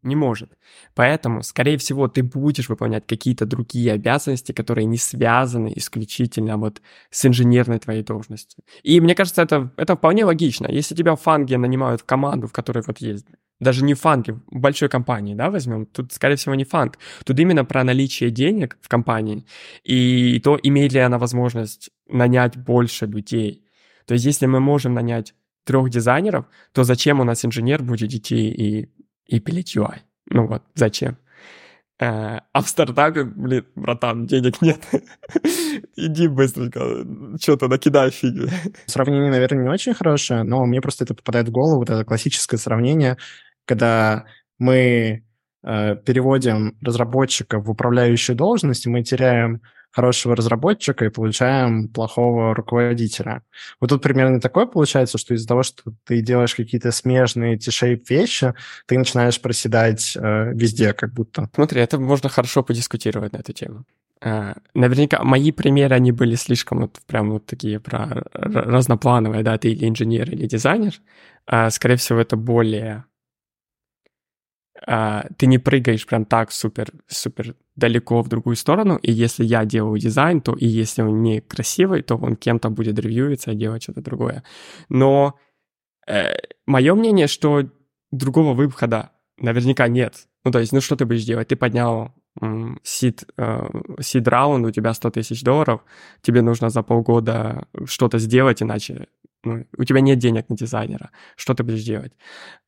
[0.02, 0.52] не может.
[0.94, 7.26] Поэтому, скорее всего, ты будешь выполнять какие-то другие обязанности, которые не связаны исключительно вот с
[7.26, 8.62] инженерной твоей должностью.
[8.84, 10.68] И мне кажется, это, это вполне логично.
[10.70, 13.26] Если тебя в фанге нанимают в команду, в которой вот есть
[13.60, 16.98] даже не фанги, в большой компании, да, возьмем, тут, скорее всего, не фанг.
[17.24, 19.44] Тут именно про наличие денег в компании
[19.84, 23.64] и то, имеет ли она возможность нанять больше людей.
[24.06, 28.48] То есть, если мы можем нанять трех дизайнеров, то зачем у нас инженер будет идти
[28.48, 28.88] и
[29.28, 29.98] и пилить UI.
[30.30, 31.18] Ну вот, зачем?
[32.00, 34.78] Э, а в стартапе, блин, братан, денег нет.
[35.96, 36.80] Иди быстренько,
[37.40, 38.48] что-то накидай фигни.
[38.86, 42.58] Сравнение, наверное, не очень хорошее, но мне просто это попадает в голову, вот это классическое
[42.58, 43.16] сравнение,
[43.68, 44.24] когда
[44.58, 45.22] мы
[45.62, 53.42] э, переводим разработчика в управляющую должность, мы теряем хорошего разработчика и получаем плохого руководителя.
[53.80, 58.54] Вот тут примерно такое получается, что из-за того, что ты делаешь какие-то смежные T-shape вещи,
[58.86, 61.48] ты начинаешь проседать э, везде как будто.
[61.54, 63.84] Смотри, это можно хорошо подискутировать на эту тему.
[64.20, 69.70] Uh, наверняка мои примеры, они были слишком вот прям вот такие про разноплановые, да, ты
[69.70, 70.94] или инженер, или дизайнер.
[71.48, 73.04] Uh, скорее всего, это более
[75.36, 79.98] ты не прыгаешь прям так супер, супер далеко в другую сторону, и если я делаю
[79.98, 84.00] дизайн, то и если он не красивый, то он кем-то будет ревьюиться и делать что-то
[84.00, 84.44] другое.
[84.88, 85.34] Но
[86.06, 86.32] э,
[86.66, 87.68] мое мнение, что
[88.10, 90.26] другого выхода наверняка нет.
[90.44, 91.48] Ну, то есть, ну что ты будешь делать?
[91.48, 92.14] Ты поднял
[92.82, 93.24] сид,
[94.00, 95.80] сид раунд, у тебя 100 тысяч долларов,
[96.22, 99.08] тебе нужно за полгода что-то сделать, иначе
[99.44, 102.12] ну, у тебя нет денег на дизайнера, что ты будешь делать?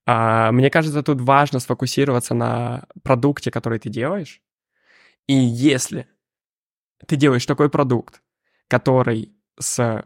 [0.07, 4.41] А, мне кажется, тут важно сфокусироваться на продукте, который ты делаешь.
[5.27, 6.07] И если
[7.07, 8.23] ты делаешь такой продукт,
[8.69, 10.05] который с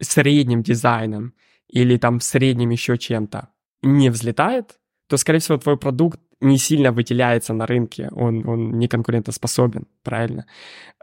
[0.00, 1.34] средним дизайном
[1.68, 3.48] или там средним еще чем-то
[3.82, 8.88] не взлетает, то, скорее всего, твой продукт не сильно выделяется на рынке, он, он не
[8.88, 10.46] конкурентоспособен, правильно?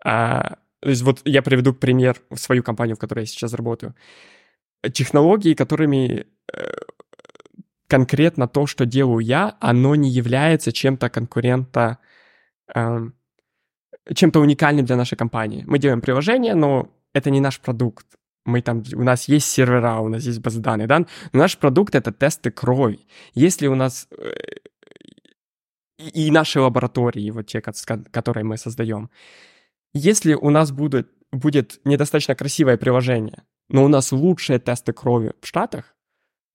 [0.03, 3.95] А, то есть вот я приведу пример в свою компанию, в которой я сейчас работаю
[4.89, 6.71] технологии, которыми э,
[7.87, 11.97] конкретно то, что делаю я, оно не является чем-то конкурента,
[12.73, 13.13] эм,
[14.13, 15.63] чем-то уникальным для нашей компании.
[15.67, 18.05] Мы делаем приложение, но это не наш продукт.
[18.45, 20.99] Мы там, у нас есть сервера, у нас есть базы данных, да?
[20.99, 23.05] Но наш продукт— это тесты крови.
[23.35, 24.31] Если у нас э,
[26.13, 29.09] и наши лаборатории, вот те, которые мы создаем,
[29.93, 35.47] если у нас будет, будет недостаточно красивое приложение, но у нас лучшие тесты крови в
[35.47, 35.95] Штатах,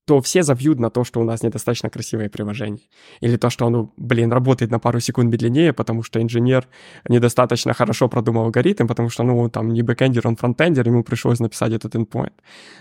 [0.06, 2.88] то все забьют на то, что у нас недостаточно красивое приложение.
[3.20, 6.68] Или то, что оно, блин, работает на пару секунд медленнее, потому что инженер
[7.08, 11.02] недостаточно хорошо продумал алгоритм, потому что, ну, там не backend ер, он frontend ер, ему
[11.02, 12.34] пришлось написать этот endpoint.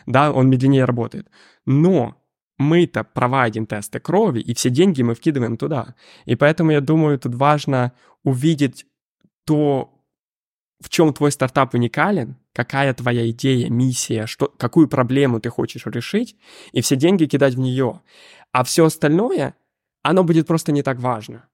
[0.05, 1.27] Да, он медленнее работает.
[1.65, 2.15] Но
[2.59, 5.95] мы-то проводим тесты крови, и все деньги мы вкидываем туда.
[6.25, 7.91] И поэтому я думаю, тут важно
[8.23, 8.85] увидеть
[9.45, 9.89] то,
[10.79, 16.37] в чем твой стартап уникален, какая твоя идея, миссия, что, какую проблему ты хочешь решить,
[16.71, 18.01] и все деньги кидать в нее.
[18.53, 19.55] А все остальное,
[20.01, 21.49] оно будет просто не так важно.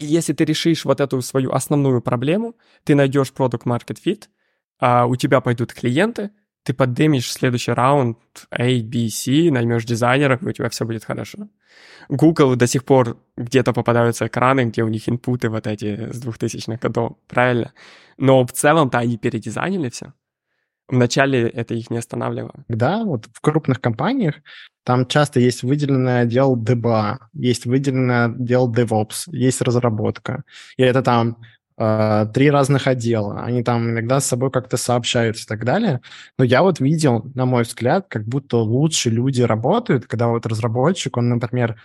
[0.00, 4.24] И если ты решишь вот эту свою основную проблему, ты найдешь продукт market fit,
[4.80, 6.32] а у тебя пойдут клиенты,
[6.68, 8.18] ты поддымешь следующий раунд
[8.50, 11.48] A, B, C, наймешь дизайнеров, и у тебя все будет хорошо.
[12.10, 16.76] Google до сих пор где-то попадаются экраны, где у них инпуты вот эти с 2000-х
[16.76, 17.72] годов, правильно?
[18.18, 20.12] Но в целом-то они передизайнили все.
[20.88, 22.64] Вначале это их не останавливало.
[22.68, 24.34] Да, вот в крупных компаниях
[24.84, 30.44] там часто есть выделенный отдел DBA, есть выделенный отдел DevOps, есть разработка.
[30.76, 31.38] И это там
[32.34, 33.42] три разных отдела.
[33.42, 36.00] Они там иногда с собой как-то сообщаются и так далее.
[36.36, 41.16] Но я вот видел, на мой взгляд, как будто лучше люди работают, когда вот разработчик,
[41.16, 41.76] он, например,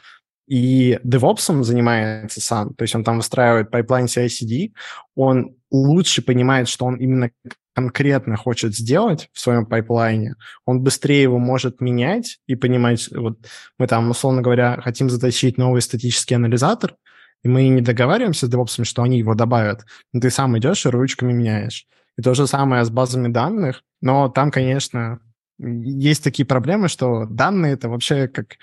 [0.48, 4.74] и DevOps занимается сам, то есть он там выстраивает pipeline CI-CD,
[5.16, 7.32] он лучше понимает, что он именно
[7.74, 13.38] конкретно хочет сделать в своем пайплайне, он быстрее его может менять и понимать, вот
[13.80, 16.96] мы там, условно говоря, хотим затащить новый статический анализатор,
[17.44, 20.90] и мы не договариваемся с DevOps, что они его добавят, но ты сам идешь и
[20.90, 21.88] ручками меняешь.
[22.18, 25.20] И то же самое с базами данных, но там, конечно,
[25.60, 28.58] есть такие проблемы, что данные это вообще как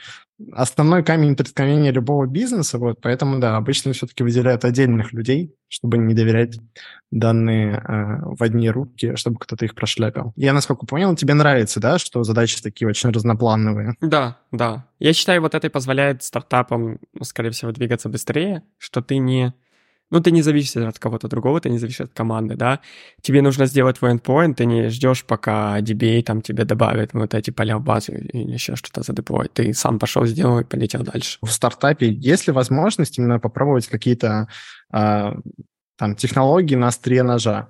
[0.52, 6.14] основной камень преткновения любого бизнеса, вот, поэтому, да, обычно все-таки выделяют отдельных людей, чтобы не
[6.14, 6.58] доверять
[7.10, 10.32] данные э, в одни руки, чтобы кто-то их прошляпил.
[10.36, 13.94] Я, насколько понял, тебе нравится, да, что задачи такие очень разноплановые?
[14.00, 14.86] Да, да.
[14.98, 19.54] Я считаю, вот это и позволяет стартапам, скорее всего, двигаться быстрее, что ты не
[20.10, 22.80] ну, ты не зависишь от кого-то другого, ты не зависишь от команды, да.
[23.22, 27.50] Тебе нужно сделать твой endpoint, ты не ждешь, пока DBA там тебе добавит вот эти
[27.50, 29.52] поля в базу или еще что-то задеплоить.
[29.52, 31.38] Ты сам пошел, сделал и полетел дальше.
[31.42, 34.48] В стартапе есть ли возможность именно попробовать какие-то
[34.92, 35.32] э,
[35.96, 37.68] там технологии на острие ножа?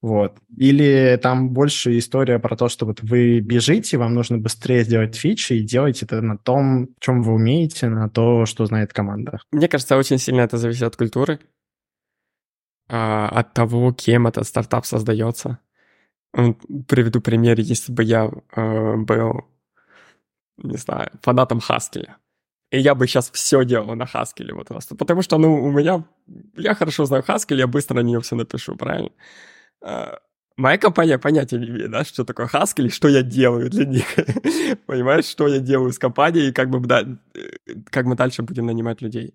[0.00, 0.36] Вот.
[0.56, 5.52] Или там больше история про то, что вот вы бежите, вам нужно быстрее сделать фичи
[5.52, 9.38] и делать это на том, чем вы умеете, на то, что знает команда.
[9.52, 11.38] Мне кажется, очень сильно это зависит от культуры.
[12.94, 15.58] А, от того, кем этот стартап создается.
[16.88, 19.46] Приведу пример, если бы я э, был,
[20.58, 22.18] не знаю, фанатом Хаскеля.
[22.70, 24.94] И я бы сейчас все делал на Хаскеле вот просто.
[24.94, 26.04] Потому что, ну, у меня...
[26.54, 29.10] Я хорошо знаю Хаскель, я быстро на нее все напишу, правильно?
[29.82, 30.18] А,
[30.58, 34.04] моя компания понятия не имеет, да, что такое Haskell и что я делаю для них.
[34.86, 37.00] Понимаешь, что я делаю с компанией и как бы, да,
[37.34, 39.34] э, как мы дальше будем нанимать людей.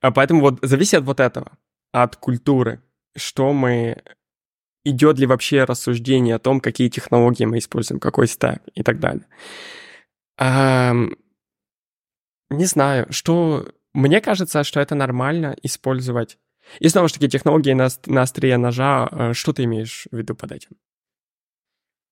[0.00, 1.58] А поэтому вот зависит от вот этого,
[1.90, 2.80] от культуры
[3.16, 4.02] что мы
[4.84, 9.26] идет ли вообще рассуждение о том, какие технологии мы используем, какой стек и так далее.
[10.38, 10.94] А,
[12.50, 13.68] не знаю, что...
[13.94, 16.38] Мне кажется, что это нормально использовать.
[16.80, 20.34] И снова же таки, технологии на, на острие ножа, э, что ты имеешь в виду
[20.34, 20.70] под этим?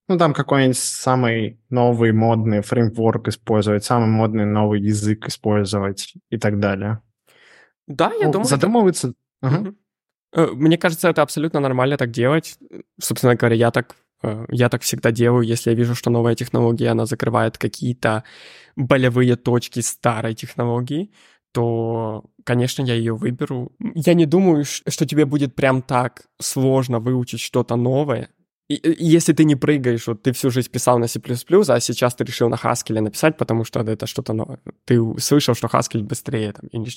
[0.07, 6.59] Ну, там какой-нибудь самый новый модный фреймворк использовать, самый модный новый язык использовать и так
[6.59, 7.01] далее.
[7.87, 8.49] Да, я ну, думаю...
[8.49, 9.15] Задумываться...
[9.41, 9.61] Это...
[9.61, 9.75] Угу.
[10.33, 12.59] Э, мне кажется, это абсолютно нормально так делать.
[13.01, 16.89] Собственно говоря, я так, э, я так всегда делаю, если я вижу, что новая технология,
[16.89, 18.25] она закрывает какие-то
[18.77, 21.11] болевые точки старой технологии,
[21.53, 23.73] то, конечно, я ее выберу.
[23.95, 28.29] Я не думаю, что тебе будет прям так сложно выучить что-то новое.
[28.69, 32.25] И, если ты не прыгаешь, вот ты всю жизнь писал на C++, а сейчас ты
[32.25, 34.61] решил на Haskell написать, потому что это что-то новое.
[34.85, 36.89] Ты слышал, что Haskell быстрее, там, или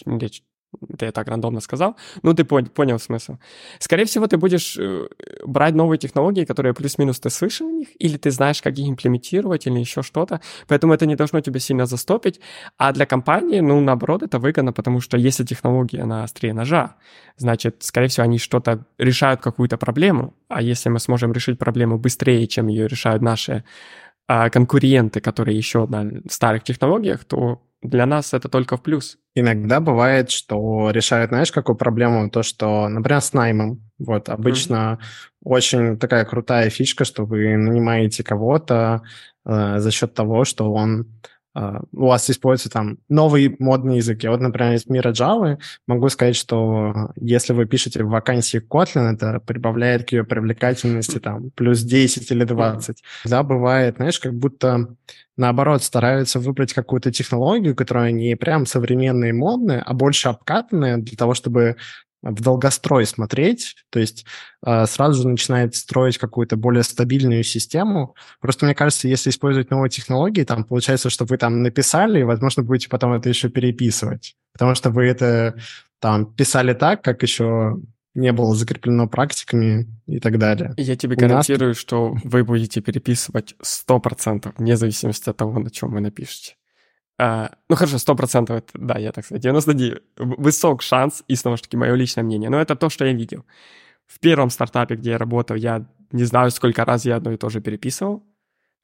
[0.89, 3.37] это я так рандомно сказал, ну ты понял, понял смысл.
[3.79, 5.07] Скорее всего, ты будешь э,
[5.45, 9.67] брать новые технологии, которые плюс-минус ты слышал о них, или ты знаешь, как их имплементировать,
[9.67, 12.39] или еще что-то, поэтому это не должно тебя сильно застопить,
[12.77, 16.95] а для компании, ну, наоборот, это выгодно, потому что если технология на острие ножа,
[17.37, 22.47] значит, скорее всего, они что-то решают какую-то проблему, а если мы сможем решить проблему быстрее,
[22.47, 23.63] чем ее решают наши
[24.27, 29.17] а, конкуренты, которые еще на старых технологиях, то для нас это только в плюс.
[29.35, 32.29] Иногда бывает, что решают, знаешь, какую проблему?
[32.29, 33.81] То, что, например, с наймом.
[33.99, 35.27] Вот, обычно mm-hmm.
[35.43, 39.01] очень такая крутая фишка, что вы нанимаете кого-то
[39.45, 41.07] э, за счет того, что он
[41.55, 44.23] у вас используется там новый модный язык.
[44.23, 49.13] Я вот, например, из мира Java могу сказать, что если вы пишете в вакансии Kotlin,
[49.13, 53.03] это прибавляет к ее привлекательности там плюс 10 или 20.
[53.25, 54.95] Да, бывает, знаешь, как будто
[55.37, 61.17] наоборот стараются выбрать какую-то технологию, которая не прям современная и модная, а больше обкатанная для
[61.17, 61.75] того, чтобы
[62.23, 64.25] в долгострой смотреть, то есть
[64.65, 68.15] э, сразу же начинает строить какую-то более стабильную систему.
[68.39, 72.63] Просто мне кажется, если использовать новые технологии, там получается, что вы там написали, и, возможно,
[72.63, 75.55] будете потом это еще переписывать, потому что вы это
[75.99, 77.77] там писали так, как еще
[78.15, 80.73] не было закреплено практиками и так далее.
[80.77, 81.77] Я тебе У гарантирую, нас...
[81.77, 86.55] что вы будете переписывать 100%, вне зависимости от того, на чем вы напишете.
[87.19, 90.01] А, ну хорошо, 100% это, да, я так сказать, 99.
[90.17, 93.45] Высок шанс, и снова же таки мое личное мнение, но это то, что я видел.
[94.07, 97.49] В первом стартапе, где я работал, я не знаю, сколько раз я одно и то
[97.49, 98.23] же переписывал,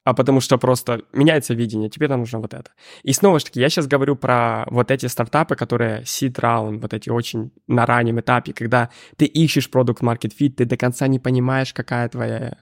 [0.04, 2.70] а потому что просто меняется видение, тебе там нужно вот это.
[3.02, 6.94] И снова же таки, я сейчас говорю про вот эти стартапы, которые seed round, вот
[6.94, 11.18] эти очень на раннем этапе, когда ты ищешь продукт market fit, ты до конца не
[11.18, 12.56] понимаешь, какая твоя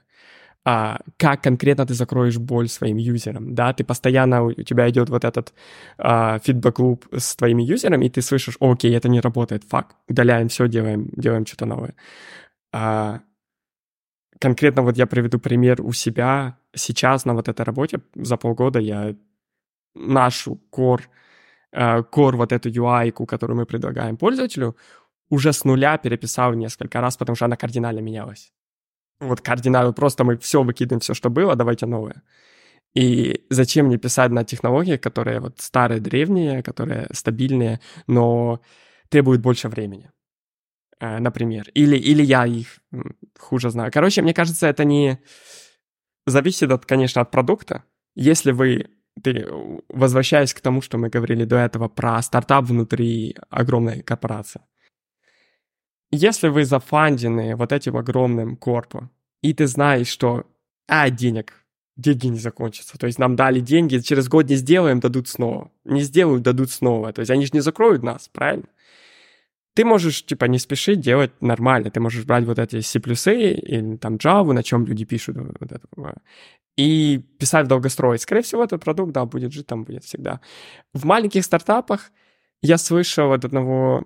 [0.65, 5.23] а, как конкретно ты закроешь боль своим юзерам, да, ты постоянно, у тебя идет вот
[5.23, 5.53] этот
[5.97, 10.67] а, фидбэк-луп с твоими юзерами, и ты слышишь, окей, это не работает, фак, удаляем все,
[10.67, 11.95] делаем, делаем что-то новое.
[12.73, 13.21] А,
[14.39, 19.15] конкретно вот я приведу пример у себя сейчас на вот этой работе за полгода я
[19.95, 21.03] нашу core,
[21.73, 24.75] core вот эту UI, которую мы предлагаем пользователю,
[25.29, 28.51] уже с нуля переписал несколько раз, потому что она кардинально менялась.
[29.19, 32.23] Вот кардинально, просто мы все выкидываем, все, что было, давайте новое.
[32.95, 38.61] И зачем мне писать на технологии, которые вот старые, древние, которые стабильные, но
[39.09, 40.09] требуют больше времени?
[40.99, 41.69] Э, например.
[41.73, 42.79] Или, или я их
[43.37, 43.91] хуже знаю.
[43.91, 45.19] Короче, мне кажется, это не...
[46.25, 47.83] Зависит, от, конечно, от продукта.
[48.15, 48.87] Если вы
[49.23, 49.47] ты,
[49.89, 54.61] возвращаясь к тому, что мы говорили до этого про стартап внутри огромной корпорации.
[56.11, 60.45] Если вы зафандены вот этим огромным корпом, и ты знаешь, что
[60.87, 61.53] а, денег,
[61.95, 62.97] деньги не закончатся.
[62.97, 65.71] То есть нам дали деньги, через год не сделаем, дадут снова.
[65.85, 67.13] Не сделают, дадут снова.
[67.13, 68.65] То есть они же не закроют нас, правильно?
[69.79, 71.89] ты можешь, типа, не спешить делать нормально.
[71.89, 75.87] Ты можешь брать вот эти C++ или там Java, на чем люди пишут вот это,
[76.75, 78.19] и писать в долгострой.
[78.19, 80.41] Скорее всего, этот продукт, да, будет жить там, будет всегда.
[80.93, 82.11] В маленьких стартапах
[82.61, 84.05] я слышал от одного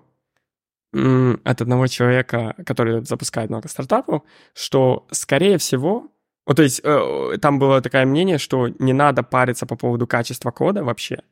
[1.44, 4.22] от одного человека, который запускает много стартапов,
[4.54, 6.08] что, скорее всего,
[6.46, 10.50] вот, то есть э, там было такое мнение, что не надо париться по поводу качества
[10.50, 11.22] кода вообще,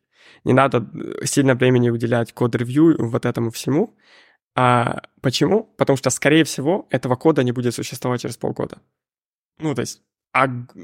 [0.44, 3.94] не надо э, сильно времени уделять код-ревью вот этому всему,
[4.54, 5.64] а почему?
[5.76, 8.78] Потому что, скорее всего, этого кода не будет существовать через полгода.
[9.58, 10.02] Ну, то есть
[10.34, 10.74] ог-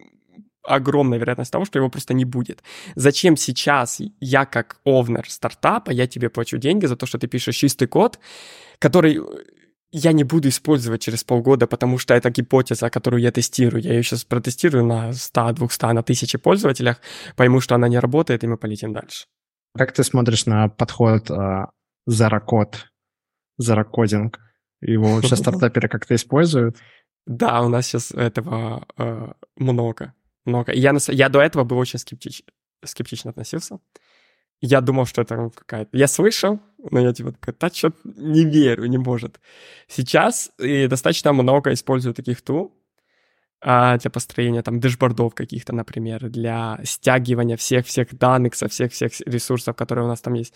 [0.69, 2.63] огромная вероятность того, что его просто не будет.
[2.95, 7.57] Зачем сейчас я как овнер стартапа, я тебе плачу деньги за то, что ты пишешь
[7.57, 8.19] чистый код,
[8.79, 9.21] который
[9.91, 13.83] я не буду использовать через полгода, потому что это гипотеза, которую я тестирую.
[13.83, 17.01] Я ее сейчас протестирую на 100, 200, на 1000 пользователях,
[17.37, 19.27] пойму, что она не работает, и мы полетим дальше.
[19.77, 21.31] Как ты смотришь на подход
[22.09, 22.75] Code
[23.59, 24.39] заракодинг.
[24.81, 26.77] Его вообще стартаперы как-то используют?
[27.27, 29.33] Да, у нас сейчас этого э,
[30.49, 30.73] много.
[30.73, 30.73] Много.
[30.73, 32.43] Я, я до этого был очень скептич,
[32.85, 33.79] скептично относился.
[34.61, 35.97] Я думал, что это какая-то...
[35.97, 36.59] Я слышал,
[36.91, 39.41] но я типа такой, да что не верю, не может.
[39.87, 42.75] Сейчас и достаточно много использую таких тул,
[43.61, 50.05] а, для построения там дэшбордов каких-то, например, для стягивания всех-всех данных со всех-всех ресурсов, которые
[50.05, 50.55] у нас там есть.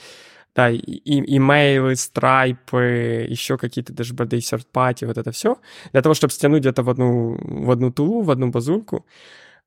[0.55, 5.57] Да, и, имейлы, страйпы, еще какие-то third party, вот это все,
[5.93, 9.07] для того, чтобы стянуть это в одну, в одну тулу, в одну базульку.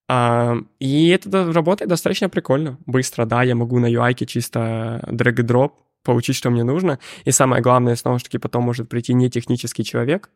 [0.07, 5.47] А, и это работает достаточно прикольно, быстро, да, я могу на UI чисто drag and
[5.47, 5.71] drop
[6.03, 6.99] получить, что мне нужно.
[7.25, 10.29] И самое главное, снова же таки, потом может прийти не технический человек,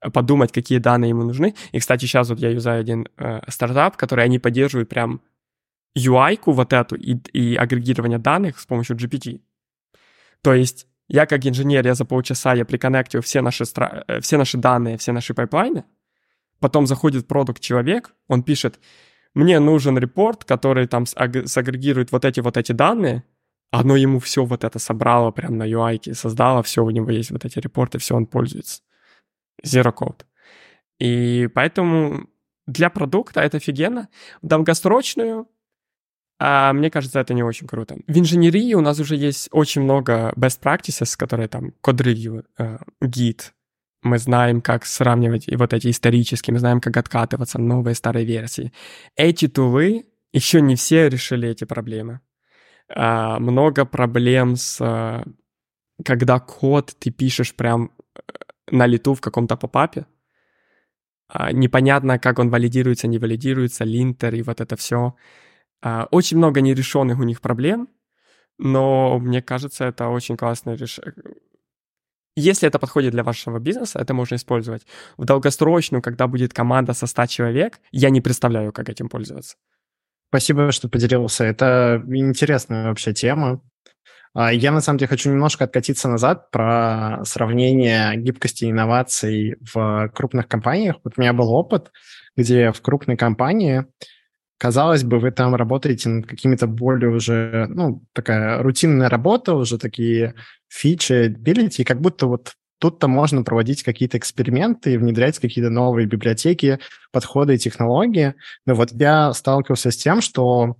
[0.00, 1.54] а подумать, какие данные ему нужны.
[1.72, 5.22] И, кстати, сейчас вот я юзаю один э, стартап, который они поддерживают прям
[5.96, 9.40] UI -ку вот эту и, и агрегирование данных с помощью GPT.
[10.42, 14.04] То есть я как инженер, я за полчаса я при connect ил все наши, стра...
[14.08, 15.84] Э, все наши данные, все наши pipeline ы,
[16.62, 18.80] потом заходит продукт человек, он пишет,
[19.34, 23.24] мне нужен report, который там сагрегирует вот эти вот эти данные,
[23.70, 27.44] оно ему все вот это собрало прямо на UI, создало, все, у него есть вот
[27.44, 28.82] эти report ы, все, он пользуется.
[29.66, 30.24] Zero code.
[30.98, 32.28] И поэтому
[32.66, 34.08] для продукта это офигенно.
[34.42, 35.48] В долгосрочную
[36.44, 37.98] а мне кажется, это не очень круто.
[38.08, 43.54] В инженерии у нас уже есть очень много best practices, которые там код-ревью, э, гид.
[44.02, 48.72] Мы знаем, как сравнивать и вот эти исторические, мы знаем, как откатываться новые старые версии.
[49.16, 52.20] Эти тулы еще не все решили эти проблемы.
[52.88, 55.24] А, много проблем с э,
[56.04, 58.20] когда код ты пишешь прям э,
[58.70, 60.06] на лету в каком-то попапе.
[61.28, 65.14] А, непонятно, как он валидируется, не валидируется, линтер и вот это все.
[65.82, 67.88] А, очень много нерешенных у них проблем,
[68.58, 71.14] но мне кажется, это очень классное решение.
[72.36, 74.86] Если это подходит для вашего бизнеса, это можно использовать.
[75.16, 79.56] В долгосрочную, когда будет команда со 100 человек, я не представляю, как этим пользоваться.
[80.28, 81.44] Спасибо, что поделился.
[81.44, 83.60] Это интересная вообще тема.
[84.34, 90.48] А, я, на самом деле, хочу немножко откатиться назад про сравнение гибкости инноваций в крупных
[90.48, 90.96] компаниях.
[91.04, 91.92] Вот у меня был опыт,
[92.34, 93.84] где в крупной компании,
[94.56, 100.34] казалось бы, вы там работаете над какими-то более уже, ну, такая рутинная работа, уже такие
[100.72, 106.80] фичи, ability, как будто вот тут-то можно проводить какие-то эксперименты, внедрять какие-то новые библиотеки,
[107.12, 108.34] подходы и технологии.
[108.66, 110.76] Но вот я сталкивался с тем, что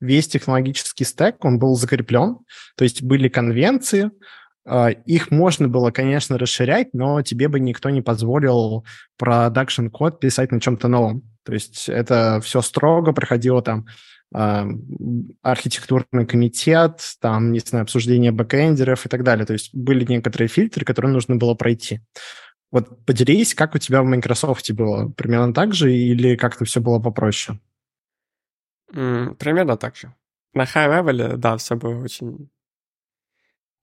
[0.00, 2.38] весь технологический стек, он был закреплен,
[2.76, 4.10] то есть были конвенции,
[4.64, 8.84] а, их можно было, конечно, расширять, но тебе бы никто не позволил
[9.18, 11.22] production код писать на чем-то новом.
[11.44, 13.86] То есть это все строго проходило там
[14.32, 19.46] архитектурный комитет, там, не знаю, обсуждение backend еров и так далее.
[19.46, 22.00] То есть были некоторые фильтры, которые нужно было пройти.
[22.70, 25.10] Вот поделись, как у тебя в Microsoft было?
[25.10, 27.60] Примерно так же или как-то все было попроще?
[28.86, 30.14] Примерно так же.
[30.54, 32.50] На high-level, да, все было очень...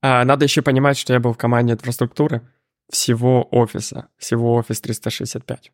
[0.01, 2.47] А, надо еще понимать, что я был в команде инфраструктуры
[2.89, 5.71] всего офиса, всего офис 365.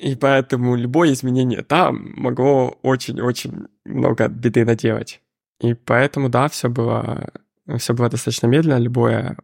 [0.00, 5.20] И поэтому любое изменение там могло очень-очень много беды наделать.
[5.60, 7.30] И поэтому, да, все было,
[7.78, 8.78] все было достаточно медленно.
[8.78, 9.36] Любое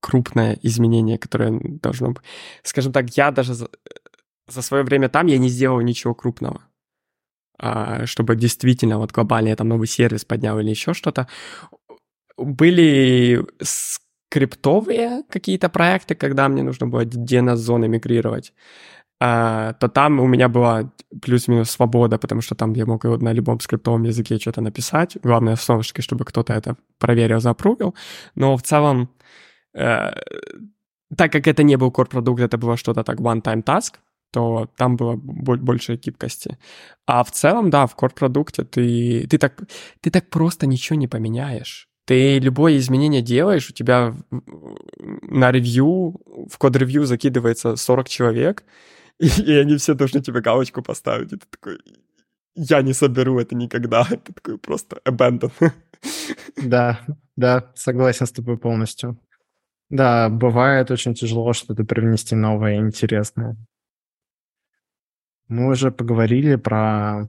[0.00, 2.24] крупное изменение, которое должно быть...
[2.62, 3.68] Скажем так, я даже за,
[4.48, 6.62] за свое время там я не сделал ничего крупного.
[7.58, 11.28] А, чтобы действительно вот глобальный там новый сервис поднял или еще что-то.
[12.38, 18.54] Были скриптовые какие-то проекты, когда мне нужно было DNS-зоны мигрировать,
[19.20, 20.90] то там у меня была
[21.20, 25.18] плюс-минус свобода, потому что там я мог на любом скриптовом языке что-то написать.
[25.22, 27.94] Главное, снова чтобы кто-то это проверил, запрувил.
[28.34, 29.10] Но в целом,
[29.74, 30.10] э,
[31.16, 33.96] так как это не был core-продукт, это было что-то так one-time task,
[34.32, 36.56] то там было больше гибкости.
[37.06, 39.60] А в целом, да, в core-продукте ты, ты, так,
[40.00, 41.88] ты так просто ничего не поменяешь.
[42.06, 48.64] Ты любое изменение делаешь, у тебя на ревью, в код-ревью закидывается 40 человек,
[49.46, 51.32] и, они все должны тебе галочку поставить.
[51.32, 51.78] И ты такой,
[52.54, 54.06] я не соберу это никогда.
[54.10, 55.52] Это такой просто abandon.
[56.56, 57.00] Да,
[57.36, 59.18] да, согласен с тобой полностью.
[59.90, 63.56] Да, бывает очень тяжело что-то привнести новое и интересное.
[65.48, 67.28] Мы уже поговорили про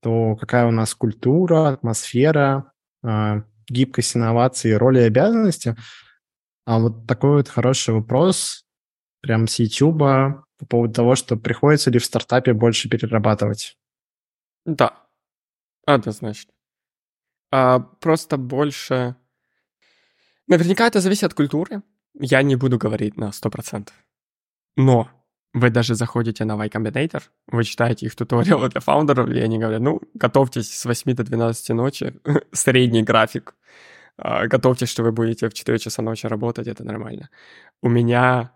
[0.00, 2.72] то, какая у нас культура, атмосфера,
[3.02, 5.74] э, гибкость инновации, роли и обязанности.
[6.64, 8.64] А вот такой вот хороший вопрос
[9.20, 13.76] прям с YouTube по поводу того, что приходится ли в стартапе больше перерабатывать.
[14.64, 15.06] Да,
[15.86, 16.52] однозначно.
[17.50, 19.16] А, просто больше...
[20.46, 21.82] Наверняка это зависит от культуры.
[22.14, 23.88] Я не буду говорить на 100%.
[24.76, 25.08] Но
[25.54, 29.80] вы даже заходите на Y Combinator, вы читаете их туториалы для фаундеров, и они говорят,
[29.80, 32.14] ну, готовьтесь с 8 до 12 ночи,
[32.52, 33.54] средний график,
[34.16, 37.30] а, готовьтесь, что вы будете в 4 часа ночи работать, это нормально.
[37.82, 38.52] У меня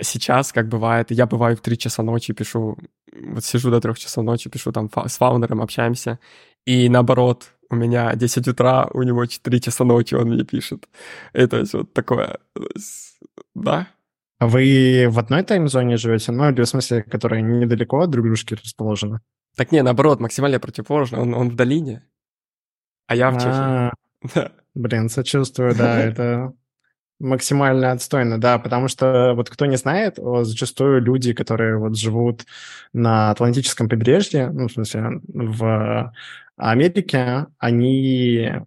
[0.00, 2.78] сейчас, как бывает, я бываю в 3 часа ночи, пишу,
[3.12, 6.18] вот сижу до 3 часов ночи, пишу там с фаундером, общаемся,
[6.66, 10.88] и наоборот, у меня 10 утра, у него 4 часа ночи, он мне пишет.
[11.32, 12.38] Это вот такое,
[13.54, 13.88] да,
[14.38, 16.32] а вы в одной таймзоне живете?
[16.32, 19.20] Ну, или в смысле, которая недалеко от друг дружки расположена?
[19.56, 21.20] Так не, наоборот, максимально противоположно.
[21.20, 22.04] Он, он в долине,
[23.06, 23.50] а я в Чехии.
[23.52, 23.92] А,
[24.74, 26.54] блин, сочувствую, да, это
[27.22, 32.44] максимально отстойно, да, потому что вот кто не знает, зачастую люди, которые вот живут
[32.92, 36.12] на Атлантическом побережье, ну, в смысле, в
[36.56, 38.62] Америке, они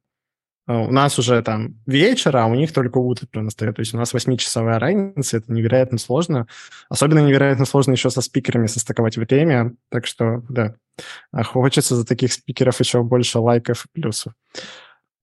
[0.68, 3.76] Э, у нас уже там вечер, а у них только утро настает.
[3.76, 6.48] То есть у нас восьмичасовая разница, это невероятно сложно.
[6.90, 9.74] Особенно невероятно сложно еще со спикерами состыковать время.
[9.90, 10.76] Так что, да,
[11.32, 14.34] а хочется за таких спикеров еще больше лайков и плюсов.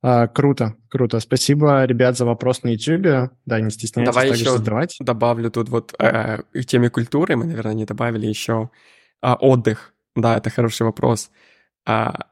[0.03, 1.20] А, круто, круто.
[1.20, 3.30] Спасибо, ребят, за вопрос на YouTube.
[3.46, 4.96] Да, не стесняйтесь Давай еще задавать.
[4.98, 8.70] добавлю тут вот э, к теме культуры, мы, наверное, не добавили еще
[9.22, 9.94] э, отдых.
[10.16, 11.30] Да, это хороший вопрос.
[11.86, 12.26] А,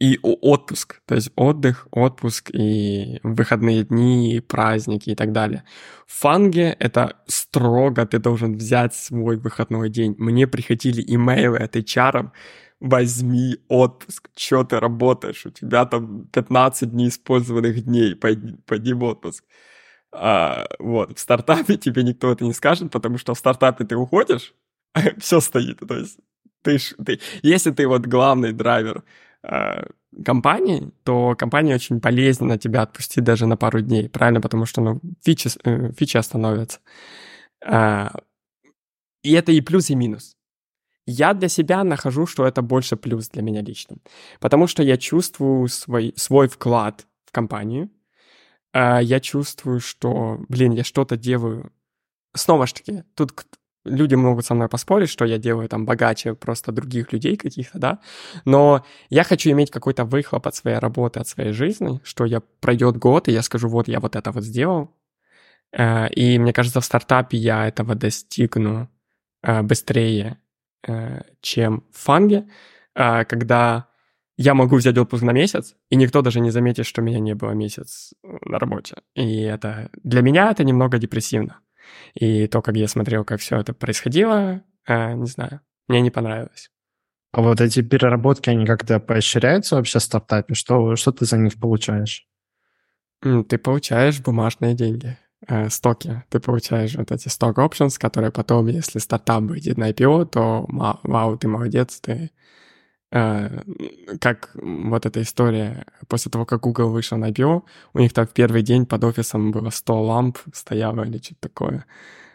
[0.00, 5.62] и отпуск, то есть отдых, отпуск и выходные дни, и праздники и так далее.
[6.06, 10.14] В фанге это строго ты должен взять свой выходной день.
[10.18, 12.30] Мне приходили имейлы от HR,
[12.80, 19.44] возьми отпуск, что ты работаешь, у тебя там 15 неиспользованных дней, пойди, пойди в отпуск.
[20.12, 24.54] А, вот, в стартапе тебе никто это не скажет, потому что в стартапе ты уходишь,
[25.18, 26.18] все стоит, то есть
[26.62, 29.04] ты, ты, если ты вот главный драйвер
[29.42, 29.84] э,
[30.24, 34.40] компании, то компания очень болезненно тебя отпустит даже на пару дней, правильно?
[34.40, 36.80] Потому что ну, фичи, э, фичи остановятся.
[37.64, 38.08] Э,
[39.22, 40.36] и это и плюс, и минус.
[41.06, 43.96] Я для себя нахожу, что это больше плюс для меня лично.
[44.40, 47.90] Потому что я чувствую свой, свой вклад в компанию.
[48.72, 51.72] Э, я чувствую, что, блин, я что-то делаю.
[52.34, 53.32] Снова ж таки, тут
[53.84, 57.98] люди могут со мной поспорить, что я делаю там богаче просто других людей каких-то, да,
[58.44, 62.96] но я хочу иметь какой-то выхлоп от своей работы, от своей жизни, что я пройдет
[62.98, 64.90] год, и я скажу, вот я вот это вот сделал,
[65.72, 68.88] э, и мне кажется, в стартапе я этого достигну
[69.42, 70.38] э, быстрее,
[71.40, 72.48] чем в фанге,
[72.94, 73.90] когда
[74.36, 77.50] я могу взять отпуск на месяц, и никто даже не заметит, что меня не было
[77.50, 78.94] месяц на работе.
[79.14, 81.60] И это для меня это немного депрессивно.
[82.14, 86.70] И то, как я смотрел, как все это происходило, э, не знаю, мне не понравилось.
[87.32, 90.54] А вот эти переработки, они как-то поощряются вообще в стартапе?
[90.54, 92.26] Что, что ты за них получаешь?
[93.20, 95.29] Ты получаешь бумажные деньги, э,
[95.68, 96.22] стоки.
[96.28, 101.38] Ты получаешь вот эти stock options, которые потом, если стартап выйдет на IPO, то вау,
[101.38, 102.30] ты молодец, ты
[103.12, 103.62] Э,
[104.20, 107.62] как вот эта история, после того, как Google вышел на IPO,
[107.94, 111.86] у них там в первый день под офисом было 100 ламп стояло или что-то такое.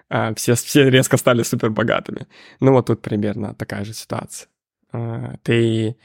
[0.10, 2.28] Э, все, все резко стали супер богатыми.
[2.60, 4.49] Ну вот тут примерно такая же ситуация.
[4.93, 5.97] Э, ты,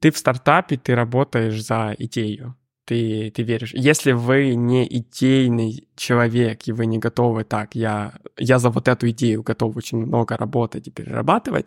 [0.00, 2.56] ты в стартапе, ты работаешь за идею
[2.86, 3.74] ты, ты веришь.
[3.74, 9.10] Если вы не идейный человек, и вы не готовы так, я, я за вот эту
[9.10, 11.66] идею готов очень много работать и перерабатывать,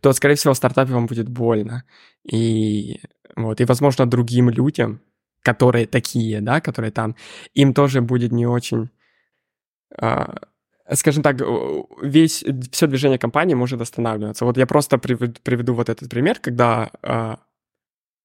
[0.00, 1.84] то, скорее всего, в стартапе вам будет больно.
[2.24, 3.00] И,
[3.36, 5.00] вот, и возможно, другим людям,
[5.42, 7.16] которые такие, да, которые там,
[7.52, 8.90] им тоже будет не очень...
[9.98, 10.36] А,
[10.94, 11.40] скажем так,
[12.02, 14.44] весь, все движение компании может останавливаться.
[14.44, 17.38] Вот я просто приведу вот этот пример, когда в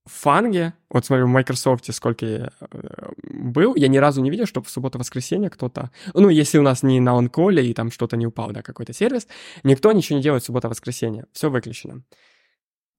[0.06, 4.68] фанге, вот смотрю, в Microsoft сколько я э, был, я ни разу не видел, чтобы
[4.68, 5.92] в субботу-воскресенье кто-то...
[6.14, 9.28] Ну, если у нас не на онколе и там что-то не упало, да, какой-то сервис,
[9.64, 11.26] никто ничего не делает в суббота-воскресенье.
[11.32, 12.04] Все выключено.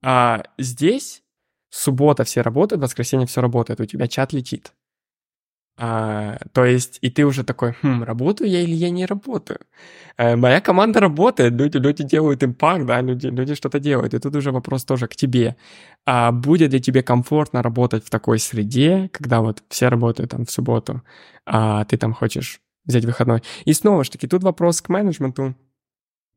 [0.02, 1.22] А здесь
[1.70, 4.72] суббота все работают, воскресенье все работает, у тебя чат летит.
[5.78, 9.60] А, то есть, и ты уже такой, хм, работаю я или я не работаю?
[10.16, 14.14] А, моя команда работает, люди, люди делают импакт, да, люди, люди что-то делают.
[14.14, 15.56] И тут уже вопрос тоже к тебе.
[16.06, 20.50] А будет ли тебе комфортно работать в такой среде, когда вот все работают там в
[20.50, 21.02] субботу,
[21.44, 23.42] а ты там хочешь взять выходной?
[23.66, 25.54] И снова же таки, тут вопрос к менеджменту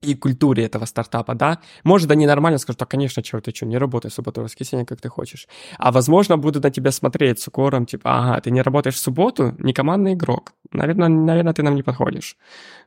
[0.02, 1.60] и культуре этого стартапа, да.
[1.84, 5.02] Может, они нормально скажут, так, конечно, чего ты что, не работай в субботу, воскресенье, как
[5.02, 5.47] ты хочешь.
[5.78, 9.56] А возможно, будут на тебя смотреть с укором, типа, ага, ты не работаешь в субботу,
[9.60, 10.54] не командный игрок.
[10.72, 12.38] Наверное, наверное ты нам не подходишь.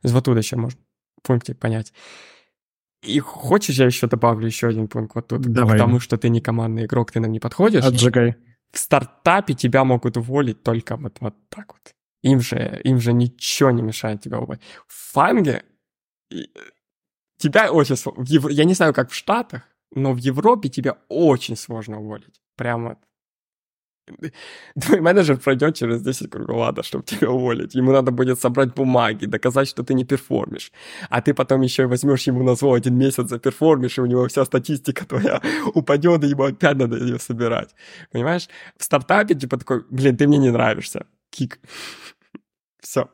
[0.02, 0.78] Вот тут еще можно
[1.22, 1.92] пунктик понять.
[3.02, 5.42] И хочешь, я еще добавлю еще один пункт вот тут?
[5.42, 5.72] Давай.
[5.72, 7.84] Потому что ты не командный игрок, ты нам не подходишь.
[7.84, 8.36] Отжигай.
[8.72, 11.94] В стартапе тебя могут уволить только вот, вот так вот.
[12.22, 14.62] Им же, им же ничего не мешает тебя уволить.
[14.86, 15.62] В фанге
[17.42, 18.24] тебя очень сложно.
[18.28, 18.50] Ев...
[18.50, 19.62] Я не знаю, как в Штатах,
[19.94, 22.40] но в Европе тебя очень сложно уволить.
[22.56, 22.96] Прямо
[24.80, 27.74] Твой менеджер пройдет через 10 кругов ада, чтобы тебя уволить.
[27.74, 30.72] Ему надо будет собрать бумаги, доказать, что ты не перформишь.
[31.08, 34.44] А ты потом еще возьмешь ему на зло один месяц заперформишь, и у него вся
[34.44, 35.40] статистика твоя
[35.74, 37.74] упадет, и ему опять надо ее собирать.
[38.10, 38.48] Понимаешь?
[38.76, 41.06] В стартапе типа такой, блин, ты мне не нравишься.
[41.30, 41.60] Кик.
[42.80, 43.08] Все.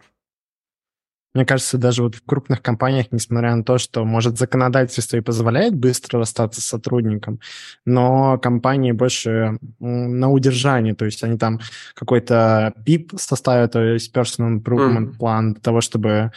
[1.35, 5.75] Мне кажется, даже вот в крупных компаниях, несмотря на то, что, может, законодательство и позволяет
[5.75, 7.41] быстро расстаться с сотрудником,
[7.85, 11.61] но компании больше на удержании, то есть они там
[11.95, 15.19] какой-то PIP составят, то есть personal improvement mm.
[15.19, 16.33] план для того, чтобы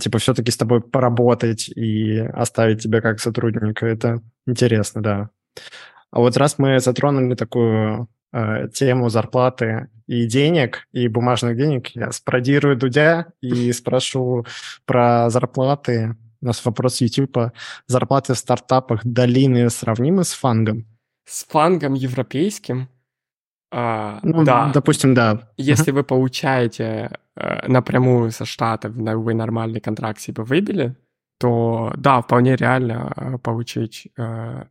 [0.00, 3.86] типа все-таки с тобой поработать и оставить тебя как сотрудника.
[3.86, 5.30] Это интересно, да.
[6.10, 12.76] А вот раз мы затронули такую тему зарплаты и денег, и бумажных денег, я спародирую
[12.76, 14.46] Дудя и спрошу
[14.84, 16.16] про зарплаты.
[16.40, 17.52] У нас вопрос YouTube.
[17.86, 20.86] Зарплаты в стартапах долины сравнимы с фангом?
[21.26, 22.88] С фангом европейским?
[23.70, 24.70] А, ну, да.
[24.72, 25.50] Допустим, да.
[25.56, 30.96] Если вы получаете э, напрямую со штатов, вы нормальный контракт себе выбили,
[31.38, 34.64] то да, вполне реально э, получить э,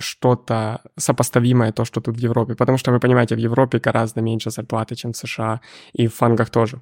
[0.00, 2.54] что-то сопоставимое то, что тут в Европе.
[2.54, 5.60] Потому что, вы понимаете, в Европе гораздо меньше зарплаты, чем в США,
[5.92, 6.80] и в фангах тоже.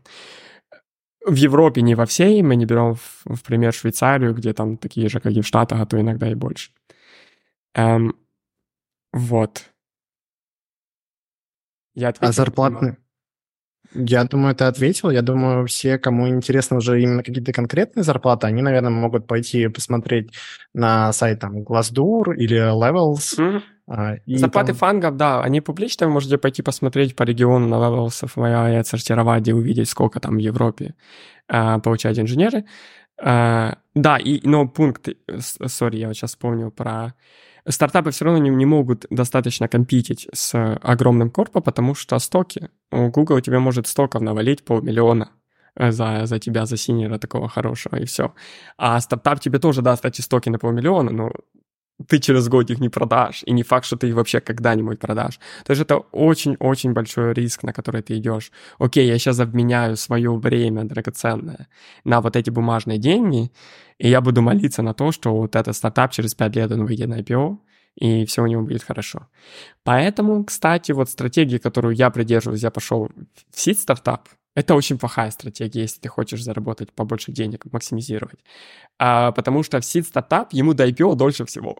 [1.27, 5.09] В Европе не во всей, мы не берем в, в пример Швейцарию, где там такие
[5.09, 6.71] же, как и в Штатах, а то иногда и больше.
[7.75, 8.15] Эм,
[9.13, 9.71] вот.
[11.95, 12.97] Я ответил, а зарплатные?
[14.01, 15.11] Я думаю, ты ответил.
[15.11, 20.33] Я думаю, все, кому интересно уже именно какие-то конкретные зарплаты, они, наверное, могут пойти посмотреть
[20.73, 23.39] на сайт там Glassdoor или Levels.
[23.39, 23.63] Mm-hmm.
[23.91, 24.77] А, Зарплаты там...
[24.77, 29.49] фангов, да, они публичные, вы можете пойти посмотреть по региону на Levels of AI, отсортировать
[29.49, 30.95] и увидеть, сколько там в Европе
[31.49, 32.67] а, получают инженеры.
[33.21, 35.09] А, да, и, но пункт,
[35.41, 37.15] сори, я вот сейчас вспомнил про...
[37.69, 42.71] Стартапы все равно не, не могут достаточно компетить с огромным корпом, потому что стоки.
[42.91, 45.31] У Google тебе может стоков навалить полмиллиона
[45.75, 48.33] э, за, за тебя, за синера такого хорошего, и все.
[48.77, 51.33] А стартап тебе тоже даст эти стоки на полмиллиона, но
[52.07, 55.39] ты через год их не продашь, и не факт, что ты их вообще когда-нибудь продашь.
[55.65, 58.53] То есть это очень-очень большой риск, на который ты идешь.
[58.79, 61.69] Окей, я сейчас обменяю свое время драгоценное
[62.05, 63.51] на вот эти бумажные деньги,
[63.99, 67.09] и я буду молиться на то, что вот этот стартап через 5 лет он выйдет
[67.09, 67.59] на IPO,
[67.97, 69.27] и все у него будет хорошо.
[69.83, 73.11] Поэтому, кстати, вот стратегия, которую я придерживаюсь, я пошел
[73.53, 74.29] в seed стартап,
[74.59, 78.41] это очень плохая стратегия, если ты хочешь заработать побольше денег, максимизировать.
[78.99, 81.79] А, потому что в seed стартап ему до IPO дольше всего.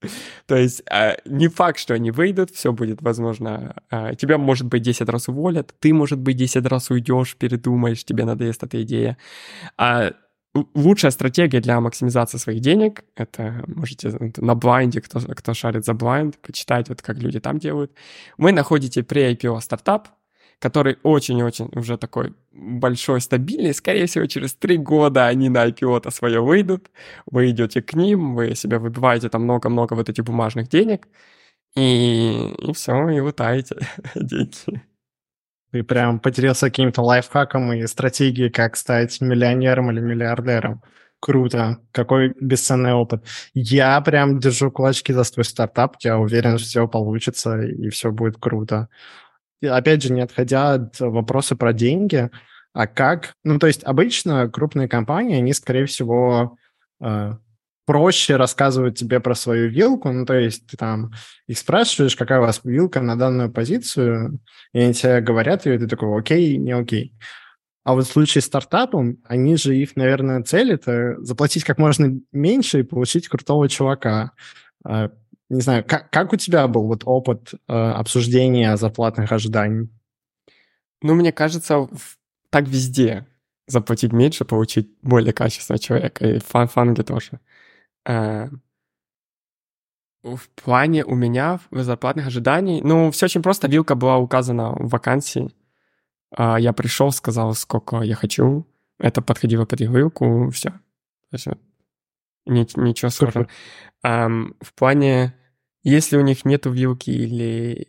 [0.46, 3.76] То есть а, не факт, что они выйдут, все будет возможно.
[3.90, 8.24] А, тебя, может быть, 10 раз уволят, ты, может быть, 10 раз уйдешь, передумаешь, тебе
[8.24, 9.18] надоест эта идея.
[9.76, 10.12] А
[10.74, 15.92] лучшая стратегия для максимизации своих денег, это можете на Blind е, кто, кто шарит за
[15.92, 17.92] Blind, почитать, вот как люди там делают.
[18.38, 20.08] Вы находите pre-IPO стартап,
[20.60, 23.74] который очень-очень уже такой большой, стабильный.
[23.74, 26.90] Скорее всего, через три года они на IPO-то свое выйдут.
[27.26, 31.08] Вы идете к ним, вы себе выбиваете там много-много вот этих бумажных денег,
[31.76, 33.32] и, и все, и вы
[34.14, 34.82] деньги.
[35.72, 40.82] Ты прям поделился каким-то лайфхаком и стратегией, как стать миллионером или миллиардером.
[41.20, 41.78] Круто.
[41.92, 43.24] Какой бесценный опыт.
[43.54, 45.96] Я прям держу кулачки за свой стартап.
[46.00, 48.88] Я уверен, что все получится и все будет круто
[49.66, 52.30] опять же, не отходя от вопроса про деньги,
[52.72, 53.34] а как...
[53.44, 56.56] Ну, то есть обычно крупные компании, они, скорее всего,
[57.02, 57.32] э,
[57.86, 61.12] проще рассказывают тебе про свою вилку, ну, то есть ты там
[61.48, 64.38] их спрашиваешь, какая у вас вилка на данную позицию,
[64.72, 67.14] и они тебе говорят, и ты такой, окей, не окей.
[67.82, 72.20] А вот в случае с стартапом, они же, их, наверное, цель— это заплатить как можно
[72.30, 74.32] меньше и получить крутого чувака.
[75.50, 79.90] Не знаю, как, как у тебя был вот опыт э, обсуждения зарплатных ожиданий?
[81.02, 81.88] Ну, мне кажется,
[82.50, 83.26] так везде.
[83.66, 86.26] Заплатить меньше, получить более качественного человека.
[86.26, 87.40] И фан фанги тоже.
[88.06, 88.48] Э,
[90.22, 93.66] в плане у меня зарплатных ожиданий, ну, все очень просто.
[93.66, 95.50] Вилка была указана в вакансии.
[96.38, 98.68] Э, я пришел, сказал, сколько я хочу.
[99.00, 100.74] Это подходило под вилку, все.
[102.46, 103.48] Ничего сложного.
[104.04, 105.34] Um, в плане
[105.82, 107.86] если у них нет вилки или,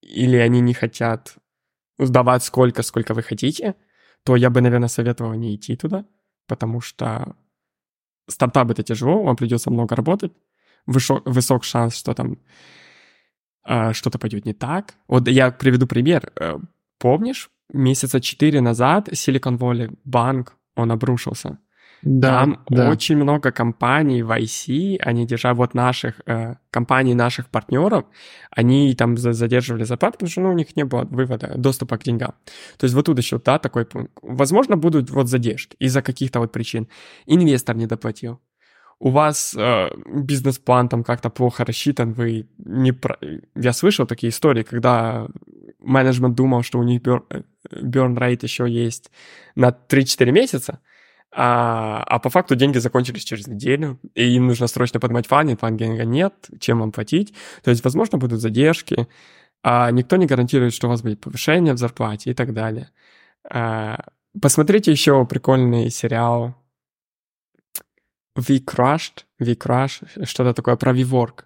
[0.00, 1.36] или они не хотят
[1.98, 3.74] сдавать сколько, сколько вы хотите,
[4.24, 6.04] то я бы, наверное, советовал не идти туда,
[6.46, 7.36] потому что
[8.28, 10.32] стартап это тяжело, вам придется много работать,
[10.86, 12.38] высок, высок шанс, что там
[13.66, 14.94] э, что-то пойдет не так.
[15.08, 16.32] Вот я приведу пример.
[16.36, 16.58] Э,
[16.98, 21.58] помнишь, месяца четыре назад Silicon Valley банк, он обрушился.
[22.02, 22.90] Да, Там да.
[22.90, 28.04] очень много компаний в IC, они держат вот наших, э, компаний наших партнеров,
[28.50, 32.34] они там задерживали зарплату, потому что ну, у них не было вывода, доступа к деньгам.
[32.78, 34.12] То есть вот тут еще, да, такой пункт.
[34.22, 36.88] Возможно, будут вот задержки из-за каких-то вот причин.
[37.26, 38.40] Инвестор не доплатил.
[38.98, 42.92] У вас э, бизнес-план там как-то плохо рассчитан, вы не...
[42.92, 43.18] Про...
[43.54, 45.26] Я слышал такие истории, когда
[45.80, 47.22] менеджмент думал, что у них burn,
[47.70, 49.10] burn rate еще есть
[49.54, 50.80] на 3-4 месяца,
[51.38, 56.06] а, а по факту деньги закончились через неделю, и им нужно срочно поднимать фанинг, фанинга
[56.06, 57.34] нет, чем вам платить.
[57.62, 59.06] То есть, возможно, будут задержки,
[59.62, 62.88] а никто не гарантирует, что у вас будет повышение в зарплате и так далее.
[63.50, 63.98] А,
[64.40, 66.54] посмотрите еще прикольный сериал
[68.34, 71.44] We Crushed, We Crush, что-то такое про WeWork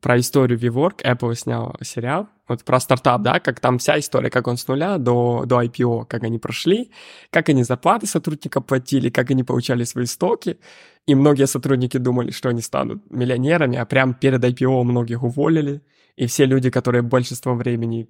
[0.00, 4.46] про историю WeWork Apple снял сериал, вот про стартап, да, как там вся история, как
[4.46, 6.90] он с нуля до, до IPO, как они прошли,
[7.30, 10.58] как они зарплаты сотрудникам платили, как они получали свои стоки,
[11.06, 15.82] и многие сотрудники думали, что они станут миллионерами, а прям перед IPO многих уволили,
[16.16, 18.08] и все люди, которые большинство времени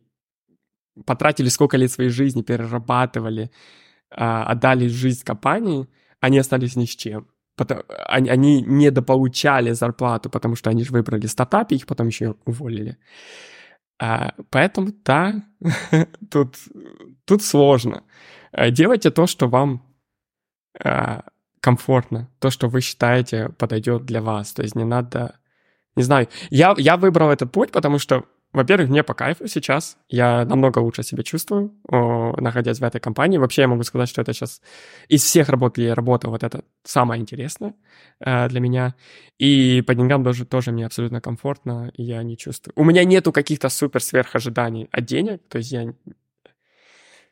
[1.07, 3.51] потратили сколько лет своей жизни, перерабатывали,
[4.11, 5.89] а, отдали жизнь компании,
[6.21, 7.29] они остались ни с чем
[7.59, 12.37] потому, они, они недополучали зарплату, потому что они же выбрали стартап, и их потом еще
[12.47, 12.97] уволили.
[14.01, 15.43] А, поэтому, да,
[16.31, 16.57] тут,
[17.25, 18.05] тут сложно.
[18.53, 19.83] А, делайте то, что вам
[20.83, 21.25] а,
[21.61, 24.53] комфортно, то, что вы считаете подойдет для вас.
[24.53, 25.39] То есть не надо...
[25.97, 29.99] Не знаю, я, я выбрал этот путь, потому что во-первых, мне по кайфу сейчас.
[30.09, 33.37] Я намного лучше себя чувствую, находясь в этой компании.
[33.37, 34.63] Вообще я могу сказать, что это сейчас
[35.09, 37.75] из всех работ, где я работал, вот это самое интересное
[38.21, 38.95] э, для меня.
[39.39, 42.73] И по деньгам тоже, тоже мне абсолютно комфортно, я не чувствую.
[42.75, 45.43] У меня нету каких-то супер сверх ожиданий от денег.
[45.49, 45.93] То есть я...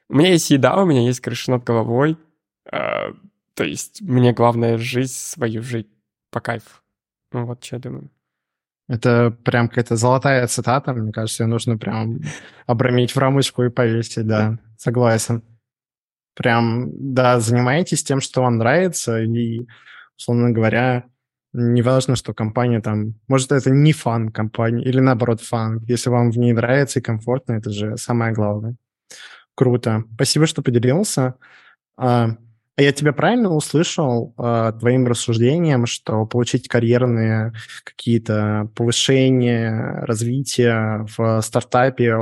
[0.09, 2.19] У меня есть еда, у меня есть крыша над головой.
[2.71, 3.12] Э,
[3.55, 5.89] то есть мне главное жизнь свою жить
[6.31, 6.83] по кайфу.
[7.33, 8.11] Ну вот что я думаю.
[8.89, 12.20] Это прям какая-то золотая цитата, мне кажется, ее нужно прям
[12.66, 15.43] обрамить в рамочку и повесить, да, согласен.
[16.34, 19.66] Прям, да, занимайтесь тем, что вам нравится, и,
[20.16, 21.05] условно говоря,
[21.53, 23.14] не важно, что компания там...
[23.28, 25.82] Может, это не фан компания, или наоборот фан.
[25.89, 28.76] Если вам в ней нравится и комфортно, это же самое главное.
[29.55, 30.05] Круто.
[30.14, 31.37] Спасибо, что поделился.
[31.97, 32.37] А
[32.83, 37.55] я тебя правильно услышал э, твоим рассуждением, что получить карьерные
[37.85, 42.16] какие-то повышения, развитие в стартапе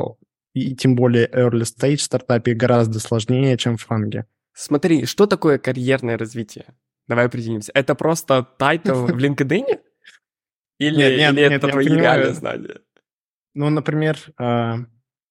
[0.52, 4.26] и тем более early stage стартапе гораздо сложнее, чем в FAANG е?
[4.52, 6.66] Смотри, что такое карьерное развитие?
[7.09, 7.72] Давай определимся.
[7.74, 9.64] Это просто title в LinkedIn?
[10.78, 12.80] Или, нет, нет, или нет, это твои реальные знания?
[13.55, 14.74] Ну, например, э,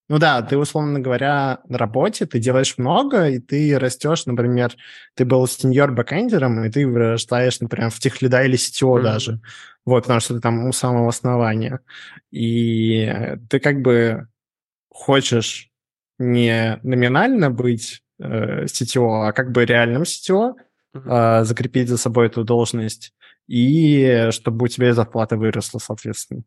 [0.08, 4.74] ну да, ты, условно говоря, на работе, ты делаешь много, и ты растешь, например,
[5.14, 8.98] ты был senior backend ером, и ты вырастаешь, например, в tech lead а или CTO
[8.98, 9.02] mm-hmm.
[9.02, 9.40] даже.
[9.86, 11.80] Вот, потому что ты там у самого основания.
[12.30, 14.28] И ты как бы
[14.90, 15.70] хочешь
[16.18, 20.52] не номинально быть э, CTO, а как бы реальным CTO,
[20.94, 21.40] mm-hmm.
[21.40, 23.14] э, закрепить за собой эту должность,
[23.46, 26.42] и чтобы у тебя зарплата выросла, соответственно.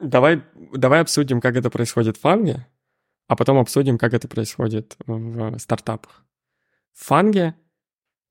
[0.00, 0.42] Давай,
[0.72, 2.66] давай обсудим, как это происходит в фанге,
[3.28, 6.24] а потом обсудим, как это происходит в стартапах.
[6.92, 7.54] В фанге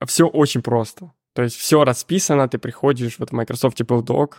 [0.05, 1.13] все очень просто.
[1.33, 4.35] То есть все расписано, ты приходишь в Microsoft Build Doc,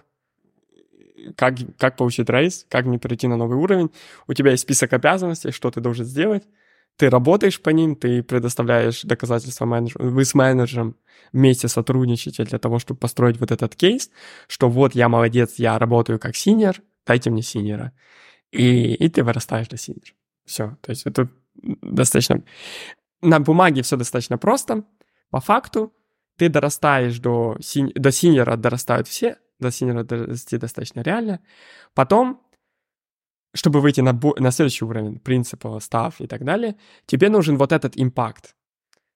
[1.36, 3.90] как, как получить рейс, как мне перейти на новый уровень.
[4.26, 6.44] У тебя есть список обязанностей, что ты должен сделать.
[6.96, 10.10] Ты работаешь по ним, ты предоставляешь доказательства менеджеру.
[10.10, 10.96] Вы с менеджером
[11.32, 14.10] вместе сотрудничаете для того, чтобы построить вот этот кейс,
[14.46, 17.92] что вот я молодец, я работаю как senior, дайте мне senior а.
[18.50, 20.12] И, и ты вырастаешь до senior а.
[20.44, 20.76] Все.
[20.80, 22.42] То есть это достаточно...
[23.22, 24.84] На бумаге все достаточно просто.
[25.30, 25.92] По факту
[26.36, 27.92] ты дорастаешь до, sen...
[27.94, 31.40] до senior а, дорастают все, до senior а дорасти достаточно реально.
[31.94, 32.40] Потом,
[33.54, 36.76] чтобы выйти на, на следующий уровень принципа, став и так далее,
[37.06, 38.54] тебе нужен вот этот импакт.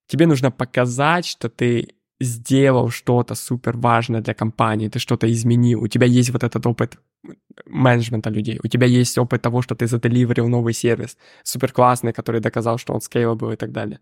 [0.07, 5.89] Тебе нужно показать, что ты сделал что-то супер важное для компании, ты что-то изменил, у
[5.89, 6.99] тебя есть вот этот опыт
[7.66, 12.41] менеджмента людей, у тебя есть опыт того, что ты заделиверил новый сервис, супер классный, который
[12.41, 14.01] доказал, что он scalable и так далее.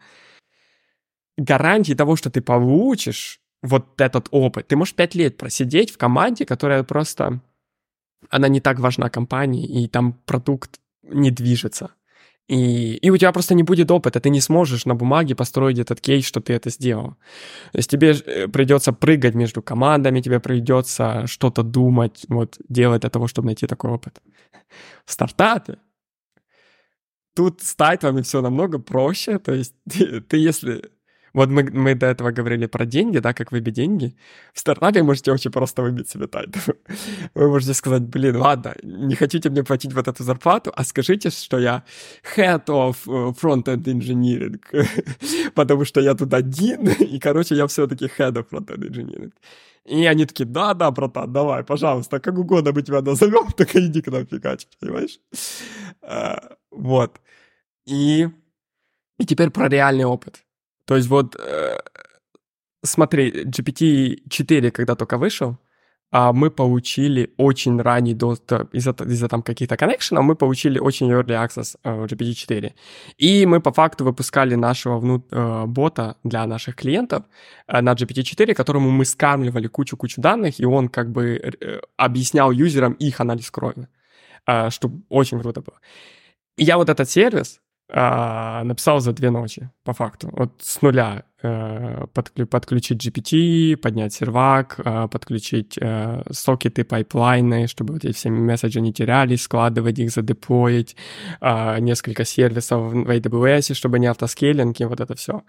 [1.37, 6.45] Гарантии того, что ты получишь вот этот опыт, ты можешь пять лет просидеть в команде,
[6.45, 7.41] которая просто,
[8.31, 11.91] она не так важна компании, и там продукт не движется.
[12.49, 16.01] И, и у тебя просто не будет опыта, ты не сможешь на бумаге построить этот
[16.01, 17.17] кейс, что ты это сделал.
[17.73, 23.11] То есть тебе э, придется прыгать между командами, тебе придется что-то думать, вот, делать для
[23.11, 24.21] того, чтобы найти такой опыт.
[25.05, 25.79] В стартапе
[27.37, 30.91] тут с тайтлами все намного проще, то есть ты, ты если
[31.37, 34.17] вот мы, мы до этого говорили про деньги, да, как выбить деньги.
[34.55, 36.59] В стартапе можете очень просто выбить себе title.
[37.35, 41.59] Вы можете сказать, блин, ладно, не хотите мне платить вот эту зарплату, а скажите, что
[41.59, 41.83] я
[42.37, 44.59] head of э, front-end engineering,
[45.55, 49.33] потому что я тут один, и, короче, я все-таки head of front-end engineering.
[49.85, 54.11] И они такие, да-да, братан, давай, пожалуйста, как угодно мы тебя назовем, только иди к
[54.11, 55.21] нам фигачить, понимаешь?
[56.01, 57.21] А, вот.
[57.85, 58.27] И,
[59.19, 60.46] и теперь про реальный опыт.
[60.87, 61.79] То есть вот, э,
[62.85, 65.59] смотри, GPT-4, когда только вышел,
[66.13, 71.35] а мы получили очень ранний доступ из-за, из-за там каких-то коннекшенов, мы получили очень early
[71.35, 72.73] access э, GPT-4.
[73.19, 77.25] И мы по факту выпускали нашего внут- э, бота для наших клиентов
[77.67, 82.93] э, на GPT-4, которому мы скармливали кучу-кучу данных, и он как бы э, объяснял юзерам
[82.93, 83.89] их анализ крови,
[84.47, 85.81] э, что очень круто было.
[86.57, 90.29] И я вот этот сервис, а, написал за две ночи, по факту.
[90.33, 97.95] Вот с нуля э, подклю, подключить GPT, поднять сервак, э, подключить э, сокеты, пайплайны, чтобы
[97.95, 100.97] вот эти все месседжи не терялись, складывать их, задеплоить,
[101.41, 105.43] несколько сервисов в AWS, чтобы не autoscaling и вот это все.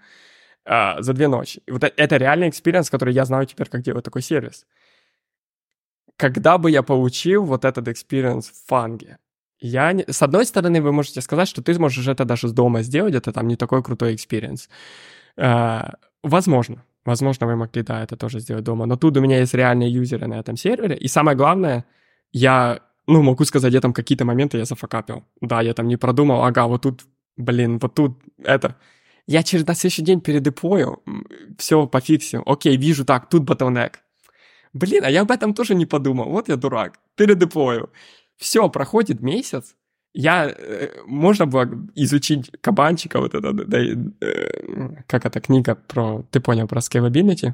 [0.64, 1.62] За две ночи.
[1.68, 4.66] Вот это реальный experience, который я знаю теперь, как делать такой сервис.
[6.16, 9.18] Когда бы я получил вот этот experience в FAANG е?
[9.60, 10.04] Я не...
[10.08, 13.32] С одной стороны, вы можете сказать, что ты сможешь это даже с дома сделать, это
[13.32, 14.68] там не такой крутой experience.
[15.36, 16.84] Uh, возможно.
[17.04, 18.86] Возможно, вы могли, да, это тоже сделать дома.
[18.86, 20.96] Но тут у меня есть реальные юзеры на этом сервере.
[20.96, 21.84] И самое главное,
[22.32, 25.24] я, ну, могу сказать, я там какие-то моменты я зафакапил.
[25.40, 27.06] Да, я там не продумал, ага, вот тут,
[27.36, 28.76] блин, вот тут это.
[29.26, 31.02] Я через на следующий день передеплою,
[31.56, 32.42] все пофиксил.
[32.46, 33.94] Окей, вижу, так, тут bottleneck.
[34.72, 36.30] Блин, а я об этом тоже не подумал.
[36.30, 36.98] Вот я дурак.
[37.14, 37.90] Передеплою.
[38.38, 39.74] Все, проходит месяц.
[40.14, 46.40] Я, э, можно было изучить кабанчика, вот это, да, э, как эта книга про, ты
[46.40, 47.52] понял, про scalability?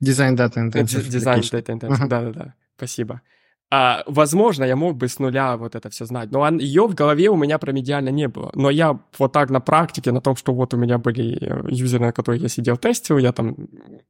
[0.00, 1.08] Дизайн дата intensive.
[1.08, 3.20] Дизайн дата intensive, да-да-да, спасибо.
[3.70, 7.28] А, возможно, я мог бы с нуля вот это все знать, но ее в голове
[7.28, 8.50] у меня промедиально не было.
[8.54, 12.04] Но я вот так на практике, на том, что вот у меня были э, юзеры,
[12.04, 13.56] на которых я сидел, тестил, я там,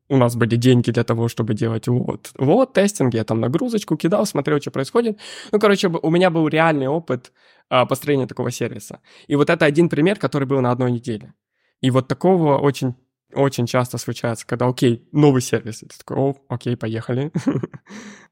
[0.08, 4.26] у нас были деньги для того, чтобы делать вот, вот тестинг, я там нагрузочку кидал,
[4.26, 5.18] смотрел, что происходит.
[5.52, 7.32] Ну, короче, у меня был реальный опыт
[7.70, 9.00] а, построения такого сервиса.
[9.28, 11.32] И вот это один пример, который был на одной неделе.
[11.80, 12.94] И вот такого очень
[13.34, 17.32] очень часто случается, когда, окей, новый сервис, и ты такой, о, окей, поехали.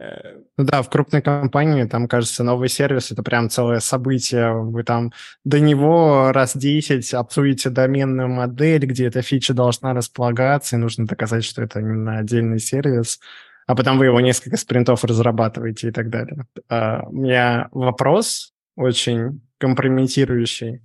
[0.00, 4.52] Ну да, в крупной компании, там, кажется, новый сервис— это прям целое событие.
[4.52, 5.12] Вы там
[5.44, 11.44] до него раз 10 обсудите доменную модель, где эта фича должна располагаться, и нужно доказать,
[11.44, 13.18] что это именно отдельный сервис,
[13.66, 16.46] а потом вы его несколько спринтов разрабатываете и так далее.
[16.70, 20.82] Uh, у меня вопрос очень компрометирующий.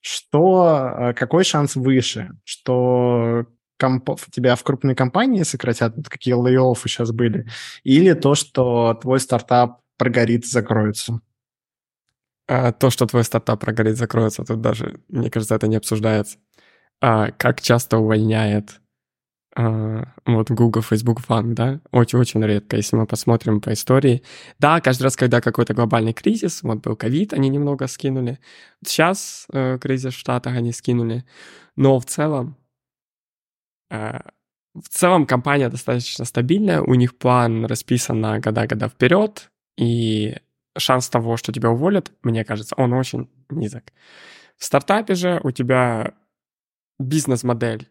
[0.00, 3.46] Что, а, какой шанс выше, что
[3.78, 7.46] комп- тебя в крупной компании сократят, вот какие лей сейчас были,
[7.84, 11.20] или то, что твой стартап прогорит закроется?
[12.46, 16.38] А, то, что твой стартап прогорит, закроется, тут даже, мне кажется, это не обсуждается.
[17.00, 18.80] А, как часто увольняет
[19.54, 24.22] а, вот Google, Facebook фан, да, очень-очень редко, если мы посмотрим по истории.
[24.58, 28.38] Да, каждый раз, когда какой-то глобальный кризис, вот был ковид, они немного скинули.
[28.84, 31.24] Сейчас э, кризис в Штатах они скинули.
[31.76, 32.56] Но в целом
[33.90, 40.36] в целом компания достаточно стабильная, у них план расписан на года-года вперед, и
[40.76, 43.84] шанс того, что тебя уволят, мне кажется, он очень низок.
[44.56, 46.14] В стартапе же у тебя
[46.98, 47.88] бизнес-модель.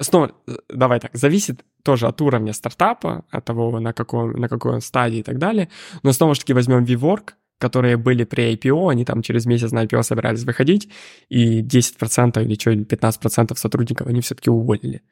[0.00, 4.74] Снова, э, давай так, зависит тоже от уровня стартапа, от того, на, каком, на какой
[4.74, 5.68] он стадии и так далее.
[6.02, 9.84] Но снова же таки возьмем VWork, которые были при IPO, они там через месяц на
[9.84, 10.88] IPO собирались выходить,
[11.28, 15.02] и 10% или что, 15% сотрудников они все-таки уволили.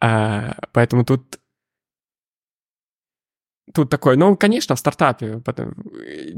[0.00, 1.38] А, поэтому тут
[3.74, 5.42] Тут такой, ну, конечно, в стартапе.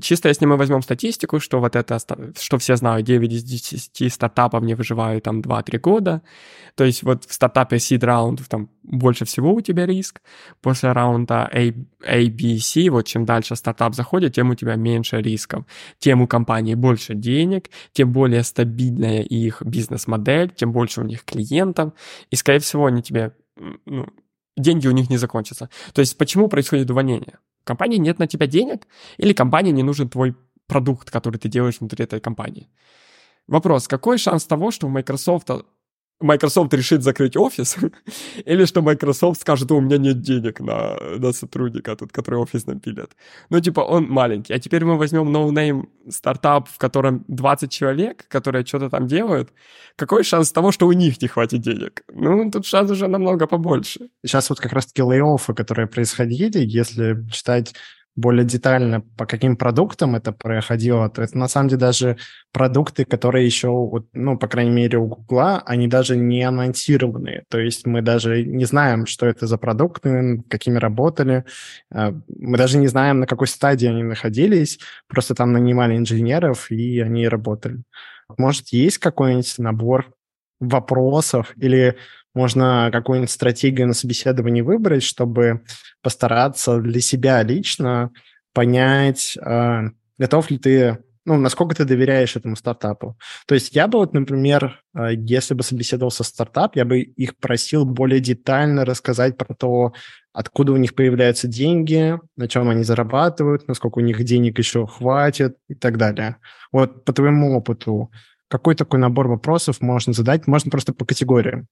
[0.00, 1.98] Чисто если мы возьмем статистику, что вот это,
[2.40, 6.22] что все знают, 9 из 10 стартапов не выживают там 2-3 года.
[6.76, 10.22] То есть вот в стартапе seed раунд там больше всего у тебя риск.
[10.62, 11.74] После раунда A,
[12.06, 15.66] A, B, C, вот чем дальше стартап заходит, тем у тебя меньше рисков.
[15.98, 21.92] Тем у компании больше денег, тем более стабильная их бизнес-модель, тем больше у них клиентов.
[22.30, 23.32] И, скорее всего, они тебе
[23.84, 24.06] ну,
[24.56, 25.68] деньги у них не закончатся.
[25.92, 27.38] То есть почему происходит увольнение?
[27.64, 28.86] Компании нет на тебя денег
[29.18, 30.34] или компании не нужен твой
[30.66, 32.68] продукт, который ты делаешь внутри этой компании?
[33.46, 35.50] Вопрос, какой шанс того, что у Microsoft
[36.20, 37.76] Microsoft решит закрыть офис,
[38.46, 43.10] или что Microsoft скажет, у меня нет денег на, на сотрудника, тут, который офис напилят.
[43.50, 44.54] Ну, типа, он маленький.
[44.54, 49.50] А теперь мы возьмем no-name стартап, в котором 20 человек, которые что-то там делают.
[49.96, 52.02] Какой шанс того, что у них не хватит денег?
[52.12, 54.08] Ну, тут шанс уже намного побольше.
[54.24, 55.20] Сейчас вот как раз-таки лей
[55.54, 57.74] которые происходили, если читать
[58.16, 62.16] более детально, по каким продуктам это проходило, то это на самом деле даже
[62.50, 63.68] продукты, которые еще,
[64.14, 67.44] ну, по крайней мере, у Гугла, они даже не анонсированы.
[67.50, 71.44] То есть мы даже не знаем, что это за продукты, какими работали.
[71.92, 74.78] А, мы даже не знаем, на какой стадии они находились.
[75.08, 77.82] Просто там нанимали инженеров, и они работали.
[78.38, 80.12] Может, есть какой-нибудь набор
[80.58, 81.96] вопросов или
[82.36, 85.62] можно какую-нибудь стратегию на собеседовании выбрать, чтобы
[86.02, 88.12] постараться для себя лично
[88.52, 89.82] понять, э,
[90.18, 93.18] готов ли ты, ну, насколько ты доверяешь этому стартапу.
[93.46, 97.86] То есть я бы вот, например, э, если бы собеседовался стартап, я бы их просил
[97.86, 99.94] более детально рассказать про то,
[100.34, 105.56] откуда у них появляются деньги, на чем они зарабатывают, насколько у них денег еще хватит
[105.68, 106.36] и так далее.
[106.70, 108.10] Вот по твоему опыту,
[108.48, 110.46] какой такой набор вопросов можно задать?
[110.46, 111.66] Можно просто по категориям.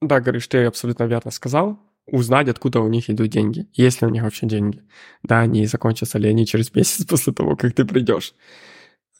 [0.00, 1.78] Да, говоришь, ты абсолютно верно сказал.
[2.06, 3.68] Узнать, откуда у них идут деньги.
[3.74, 4.82] Есть ли у них вообще деньги.
[5.22, 8.34] Да, не закончатся ли они через месяц после того, как ты придешь.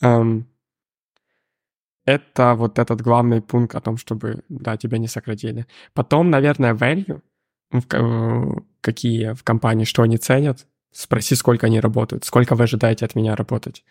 [0.03, 0.49] Эм,
[2.07, 5.66] это вот этот главный пункт о том, чтобы, да, тебя не сократили.
[5.93, 7.20] Потом, наверное, value,
[7.70, 10.66] в, какие в компании, что они ценят.
[10.93, 13.85] Спроси, сколько они работают, сколько вы ожидаете от меня работать.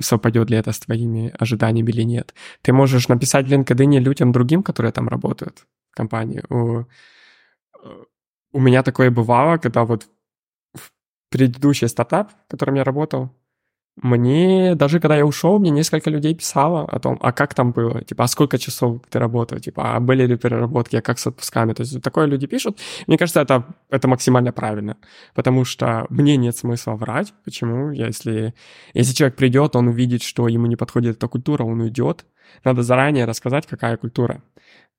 [0.00, 2.34] Совпадет ли это с твоими ожиданиями или нет.
[2.62, 6.42] Ты можешь написать в LinkedIn людям другим, которые там работают в компании.
[6.48, 6.84] У,
[8.52, 10.08] у меня такое бывало, когда вот
[11.30, 13.30] предыдущий стартап, в котором я работал,
[13.96, 18.02] мне, даже когда я ушел, мне несколько людей писало о том, а как там было,
[18.02, 21.74] типа, а сколько часов ты работал, типа, а были ли переработки, а как с отпусками.
[21.74, 22.78] То есть такое люди пишут.
[23.06, 24.96] Мне кажется, это, это максимально правильно,
[25.34, 27.34] потому что мне нет смысла врать.
[27.44, 27.90] Почему?
[27.90, 28.54] Если,
[28.94, 32.24] если человек придет, он увидит, что ему не подходит эта культура, он уйдет.
[32.64, 34.42] Надо заранее рассказать, какая культура,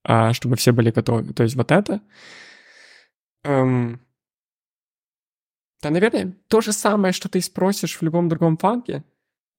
[0.03, 1.33] а, чтобы все были готовы.
[1.33, 2.01] То есть вот это...
[3.43, 3.99] Эм,
[5.81, 9.03] да, наверное, то же самое, что ты спросишь в любом другом фанке,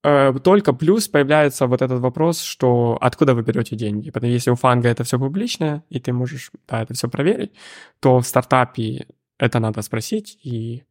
[0.05, 4.11] э, только плюс появляется вот этот вопрос, что откуда вы берете деньги.
[4.11, 7.53] Потому что если у фанга это все публичное, и ты можешь да, это все проверить,
[8.01, 9.07] то в стартапе
[9.39, 10.85] это надо спросить и,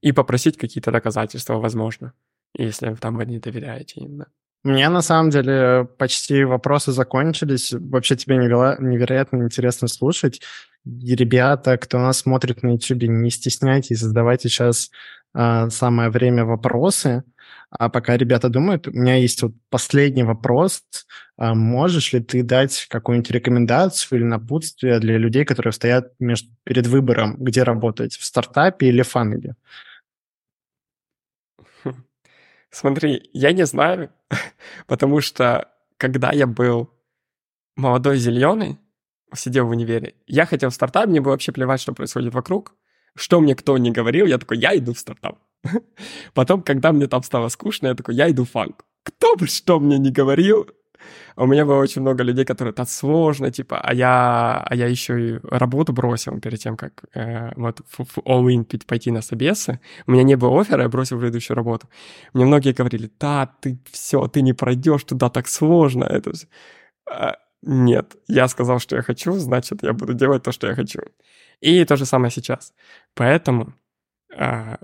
[0.00, 2.14] и попросить какие-то доказательства, возможно,
[2.54, 4.26] если там вы не доверяете именно.
[4.64, 7.72] Мне на самом деле почти вопросы закончились.
[7.72, 10.40] Вообще тебе невероятно интересно слушать.
[10.84, 14.90] И ребята, кто нас смотрит на YouTube, не стесняйтесь, задавайте сейчас
[15.34, 17.24] а, самое время вопросы.
[17.70, 20.82] А пока ребята думают, у меня есть вот последний вопрос.
[21.38, 26.86] А можешь ли ты дать какую-нибудь рекомендацию или напутствие для людей, которые стоят между, перед
[26.86, 29.56] выбором, где работать, в стартапе или фанеле?
[32.72, 34.10] Смотри, я не знаю,
[34.86, 35.68] потому что
[35.98, 36.90] когда я был
[37.76, 38.78] молодой зеленый,
[39.34, 42.74] сидел в универе, я хотел в стартап, мне было вообще плевать, что происходит вокруг.
[43.14, 45.38] Что мне кто не говорил, я такой, я иду в стартап.
[46.34, 48.86] Потом, когда мне там стало скучно, я такой, я иду в фанк.
[49.02, 50.66] Кто бы что мне не говорил,
[51.36, 55.20] у меня было очень много людей, которые так сложно, типа, а я, а я еще
[55.20, 59.80] и работу бросил перед тем, как э, вот в, в all-in пойти на собесы.
[60.06, 61.88] У меня не было оффера, я бросил предыдущую работу.
[62.34, 66.04] Мне многие говорили, да, ты все, ты не пройдешь туда, так сложно.
[66.04, 66.32] Это
[67.10, 71.00] а, нет, я сказал, что я хочу, значит, я буду делать то, что я хочу.
[71.60, 72.74] И то же самое сейчас.
[73.14, 73.74] Поэтому
[74.36, 74.76] э,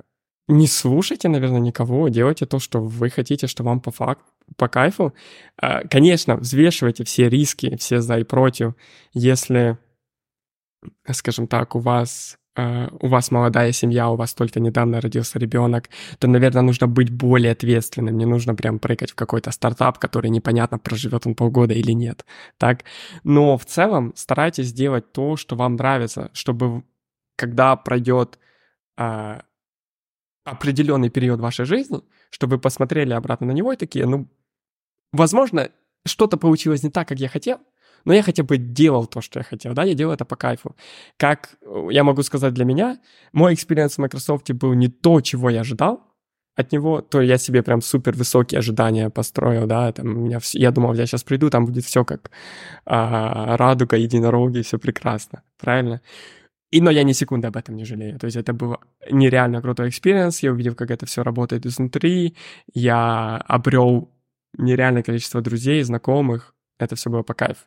[0.48, 4.24] не слушайте, наверное, никого, делайте то, что вы хотите, что вам по факту,
[4.56, 5.12] по кайфу.
[5.60, 8.74] Э, конечно, взвешивайте все риски, все за и против.
[9.12, 9.78] Если,
[11.10, 15.90] скажем так, у вас Uh, у вас молодая семья, у вас только недавно родился ребенок,
[16.18, 18.18] то, наверное, нужно быть более ответственным.
[18.18, 22.24] Не нужно прям прыгать в какой-то стартап, который непонятно, проживет он полгода или нет.
[22.56, 22.82] Так?
[23.22, 26.82] Но в целом старайтесь делать то, что вам нравится, чтобы
[27.36, 28.40] когда пройдет
[28.98, 29.42] uh,
[30.50, 34.28] определенный период вашей жизни, чтобы вы посмотрели обратно на него и такие, ну,
[35.12, 35.70] возможно,
[36.06, 37.58] что-то получилось не так, как я хотел,
[38.04, 40.76] но я хотя бы делал то, что я хотел, да, я делал это по кайфу.
[41.16, 42.98] Как э, я могу сказать для меня,
[43.32, 46.02] мой experience в Microsoft был не то, чего я ожидал
[46.56, 50.58] от него, то я себе прям супер высокие ожидания построил, да, там у меня все,
[50.58, 52.30] я думал, я сейчас приду, там будет все как
[52.84, 56.00] а, радуга, единороги, все прекрасно, правильно?
[56.70, 58.18] И, но я ни секунды об этом не жалею.
[58.18, 58.76] То есть это был
[59.10, 60.42] нереально крутой experience.
[60.42, 62.36] Я увидел, как это все работает изнутри.
[62.74, 64.10] Я обрел
[64.58, 67.64] нереальное количество друзей, знакомых, это все было по кайфу.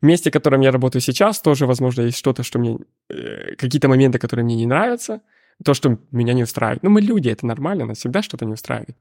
[0.00, 2.78] В месте, в котором я работаю сейчас, тоже, возможно, есть что-то, что мне...
[3.10, 5.20] Э, какие-то моменты, которые мне не нравятся,
[5.64, 6.82] то, что меня не устраивает.
[6.82, 8.96] Ну, мы люди, это нормально, нас всегда что-то не устраивает.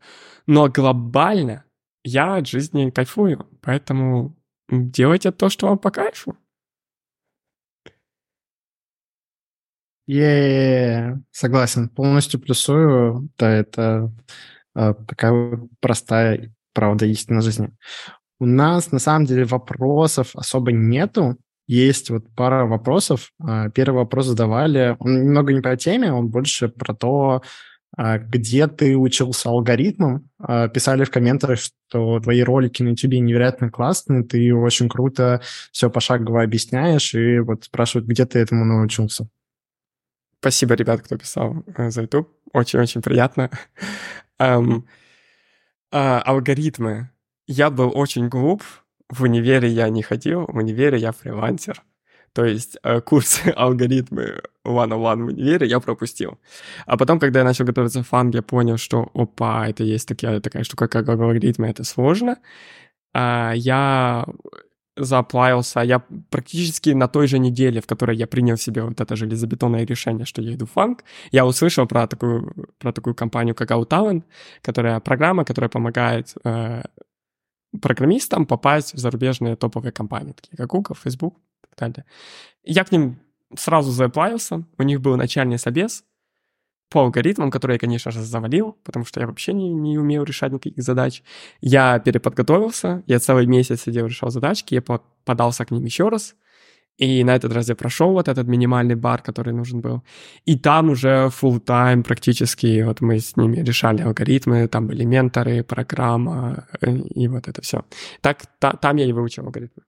[0.47, 1.64] Но глобально
[2.04, 4.36] я от жизни кайфую, поэтому
[4.70, 6.36] делайте то, что вам по кайфу.
[10.08, 13.30] Е согласен, полностью плюсую.
[13.38, 14.12] Да, это
[14.76, 17.72] э, такая простая правда истина жизни.
[18.39, 21.38] У нас на самом деле вопросов особо нету.
[21.66, 23.32] Есть вот пара вопросов.
[23.41, 24.97] А, первый вопрос задавали.
[24.99, 27.41] Он немного не по теме, он больше про то,
[27.95, 30.30] а, где ты учился алгоритмам.
[30.74, 35.41] Писали в комментариях, что твои ролики на YouTube невероятно классные, ты очень круто
[35.72, 39.30] все пошагово объясняешь, и вот спрашивают, где ты этому научился.
[40.43, 42.27] Спасибо, ребят, кто писал э, за YouTube.
[42.51, 43.49] Очень-очень приятно.
[44.39, 44.83] Um,
[45.93, 47.09] uh, алгоритмы
[47.47, 48.63] я был очень глуп.
[49.09, 51.81] В универе я не ходил, в универе я фрилансер.
[52.33, 56.39] То есть э, курсы алгоритмы one-on-one в универе я пропустил.
[56.85, 60.41] А потом, когда я начал готовиться в фанг, я понял, что опа, это есть такая,
[60.41, 62.37] такая штука, как алгоритмы, это сложно.
[63.13, 64.25] А я
[64.95, 69.85] заплавился, я практически на той же неделе, в которой я принял себе вот это железобетонное
[69.85, 74.23] решение, что я иду в фанк, я услышал про такую, про такую компанию, как OutTalent,
[74.61, 76.83] которая программа, которая помогает э,
[77.81, 82.05] программистам попасть в зарубежные топовые компании, такие как Google, Facebook и так далее.
[82.63, 83.19] Я к ним
[83.55, 86.03] сразу заплавился, у них был начальный собес
[86.93, 90.51] по алгоритмам, которые я, конечно же, завалил, потому что я вообще не, не умею решать
[90.51, 91.23] никаких задач.
[91.61, 94.81] Я переподготовился, я целый месяц сидел, решал задачки, я
[95.25, 96.35] подался к ним еще раз,
[96.99, 100.01] И на этот раз я прошел вот этот минимальный бар, который нужен был.
[100.45, 105.63] И там уже full time практически, вот мы с ними решали алгоритмы, там были менторы,
[105.63, 107.83] программа э, и вот это все.
[108.21, 109.83] Так, та, там я и выучил алгоритмы.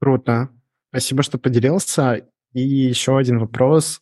[0.00, 0.48] Круто.
[0.90, 2.26] Спасибо, что поделился.
[2.54, 4.00] И еще один вопрос.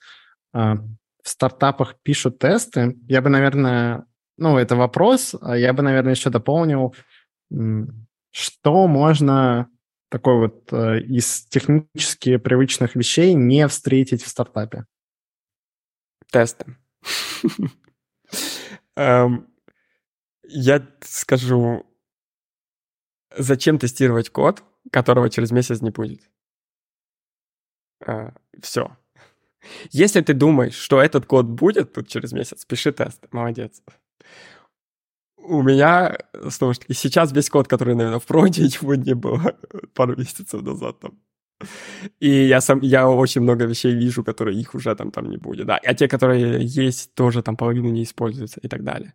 [0.56, 0.76] А,
[1.22, 2.96] в стартапах пишут тесты.
[3.08, 4.06] Я бы, наверное,
[4.38, 6.94] ну, это вопрос, а я бы, наверное, еще дополнил,
[8.30, 9.68] что можно
[10.08, 14.86] такой вот э, из технически привычных вещей не встретить в стартапе?
[16.30, 16.76] Тесты.
[18.96, 19.52] Эм,
[20.44, 21.84] я скажу,
[23.36, 26.30] зачем тестировать код, которого через месяц не будет?
[28.06, 28.30] Э,
[28.62, 28.96] Все.
[29.90, 33.24] Если ты думаешь, что этот код будет тут через месяц, пиши тест.
[33.32, 33.82] Молодец
[35.48, 39.56] у меня, же таки, сейчас весь код, который, наверное, в проде, его не было
[39.94, 41.18] пару месяцев назад там.
[42.20, 45.66] И я сам, я очень много вещей вижу, которые их уже там, там не будет,
[45.66, 45.78] да.
[45.82, 49.14] А те, которые есть, тоже там половину не используются и так далее.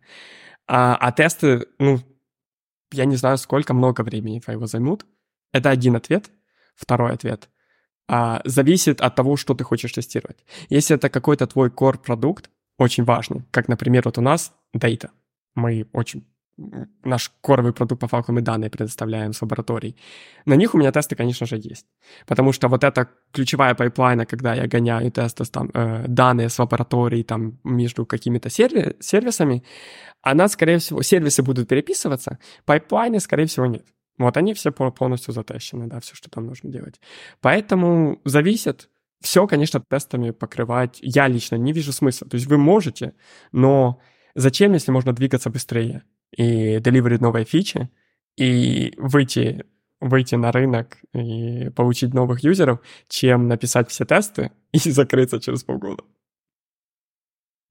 [0.66, 2.00] А, а тесты, ну,
[2.92, 5.06] я не знаю, сколько, много времени твоего займут.
[5.52, 6.30] Это один ответ.
[6.74, 7.48] Второй ответ.
[8.08, 10.44] А, зависит от того, что ты хочешь тестировать.
[10.70, 15.10] Если это какой-то твой core продукт, очень важный, как, например, вот у нас Data—
[15.54, 16.24] мы очень
[17.04, 19.96] наш коровый продукт по факту мы данные предоставляем с лабораторий.
[20.44, 21.86] На них у меня тесты, конечно же, есть.
[22.26, 27.24] Потому что вот эта ключевая пайплайна, когда я гоняю тесты, там, э, данные с лабораторий
[27.24, 29.64] там, между какими-то серви- сервисами,
[30.20, 33.86] она, скорее всего, сервисы будут переписываться, пайплайны, скорее всего, нет.
[34.24, 37.00] Вот они все полностью затесчены, да, все, что там нужно делать.
[37.40, 38.88] Поэтому зависит,
[39.20, 42.28] все, конечно, тестами покрывать я лично не вижу смысла.
[42.28, 43.14] То есть вы можете,
[43.52, 44.00] но
[44.34, 46.04] Зачем, если можно двигаться быстрее
[46.36, 47.90] и деливерить новые фичи,
[48.36, 49.66] и выйти,
[50.00, 56.02] выйти на рынок и получить новых юзеров, чем написать все тесты и закрыться через полгода?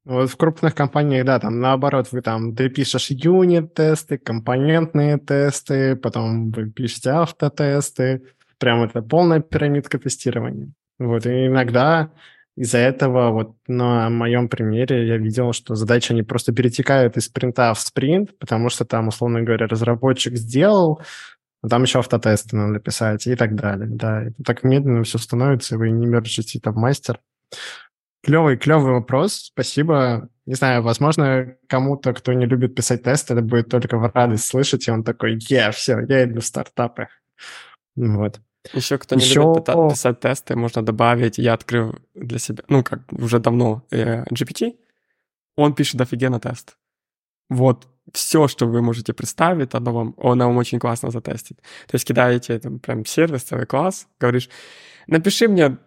[0.03, 6.71] Вот в крупных компаниях, да, там наоборот, вы там, пишешь юнит-тесты, компонентные тесты, потом вы
[6.71, 8.23] пишете автотесты,
[8.57, 10.71] прям это полная пирамидка тестирования.
[10.97, 12.11] Вот, и иногда
[12.57, 17.73] из-за этого вот на моем примере я видел, что задачи, они просто перетекают из спринта
[17.73, 21.01] в спринт, потому что там, условно говоря, разработчик сделал,
[21.61, 23.87] а там еще автотесты надо писать и так далее.
[23.87, 27.19] Да, и так медленно все становится, и вы не мержите там мастер.
[28.23, 30.29] Клевый, клевый вопрос, спасибо.
[30.45, 34.87] Не знаю, возможно, кому-то, кто не любит писать тесты, это будет только в радость слышать,
[34.87, 37.07] и он такой, е, все, я иду в стартапы.
[37.95, 38.39] Вот.
[38.73, 39.39] Еще кто не Еще...
[39.39, 44.75] любит писать тесты, можно добавить, я открыл для себя, ну, как уже давно э, GPT,
[45.55, 46.77] он пишет офигенно тест.
[47.49, 51.57] Вот все, что вы можете представить, оно вам, он вам очень классно затестит.
[51.87, 54.49] То есть кидаете там прям сервис, целый класс, говоришь,
[55.07, 55.77] напиши мне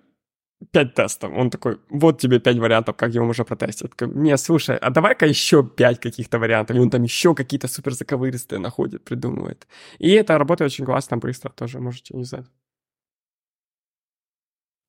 [0.70, 1.32] пять тестов.
[1.36, 3.90] Он такой, вот тебе пять вариантов, как его можно протестить.
[3.90, 6.76] Такой, не, слушай, а давай-ка еще пять каких-то вариантов.
[6.76, 9.66] И он там еще какие-то супер заковыристые находит, придумывает.
[9.98, 12.46] И это работает очень классно, быстро тоже, можете не знать.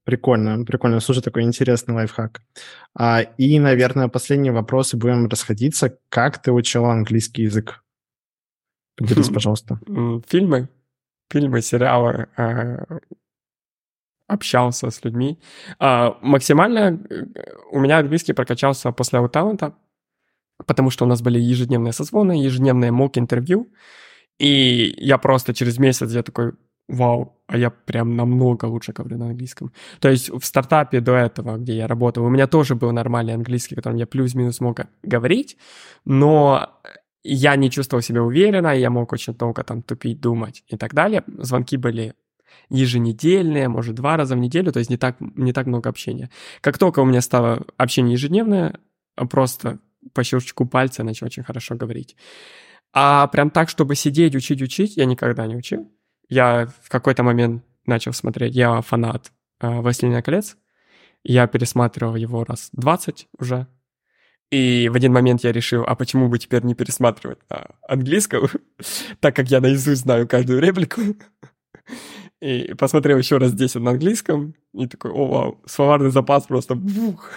[0.06, 1.00] Прикольно, прикольно.
[1.00, 2.42] Слушай, такой интересный лайфхак.
[2.94, 5.98] А, и, наверное, последние вопросы будем расходиться.
[6.10, 7.84] Как ты учил английский язык?
[8.96, 9.80] Поделись, пожалуйста.
[10.28, 10.70] Фильмы,
[11.32, 12.86] фильмы, сериалы, э,
[14.28, 15.40] общался с людьми.
[15.80, 17.26] А, максимально э,
[17.72, 19.76] у меня английский прокачался после ауталента,
[20.66, 23.72] потому что у нас были ежедневные созвоны, ежедневные мок-интервью,
[24.40, 26.54] и я просто через месяц я такой,
[26.88, 29.72] вау, а я прям намного лучше говорю на английском.
[30.00, 33.76] То есть в стартапе до этого, где я работал, у меня тоже был нормальный английский,
[33.76, 35.58] которым я плюс-минус мог говорить,
[36.06, 36.70] но
[37.24, 41.24] я не чувствовал себя уверенно, я мог очень долго там тупить, думать и так далее.
[41.40, 42.14] Звонки были
[42.70, 46.30] еженедельные, может, два раза в неделю, то есть не так, не так много общения.
[46.62, 48.80] Как только у меня стало общение ежедневное,
[49.30, 49.80] просто
[50.14, 52.16] по щелчку пальца я начал очень хорошо говорить.
[52.94, 55.92] А прям так, чтобы сидеть, учить, учить, я никогда не учил.
[56.30, 60.58] Я в какой-то момент начал смотреть, я фанат э, «Властелина колец»,
[61.24, 63.68] я пересматривал его раз 20 уже,
[64.52, 68.48] и в один момент я решил, а почему бы теперь не пересматривать на английском,
[69.20, 71.02] так как я наизусть знаю каждую реплику.
[72.42, 77.32] И посмотрел еще раз 10 на английском, и такой, о, вау, словарный запас просто бух.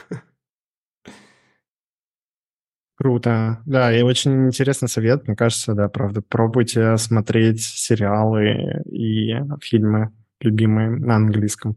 [2.97, 3.63] Круто.
[3.65, 6.21] Да, и очень интересный совет, мне кажется, да, правда.
[6.21, 11.77] Пробуйте смотреть сериалы и фильмы любимые на английском.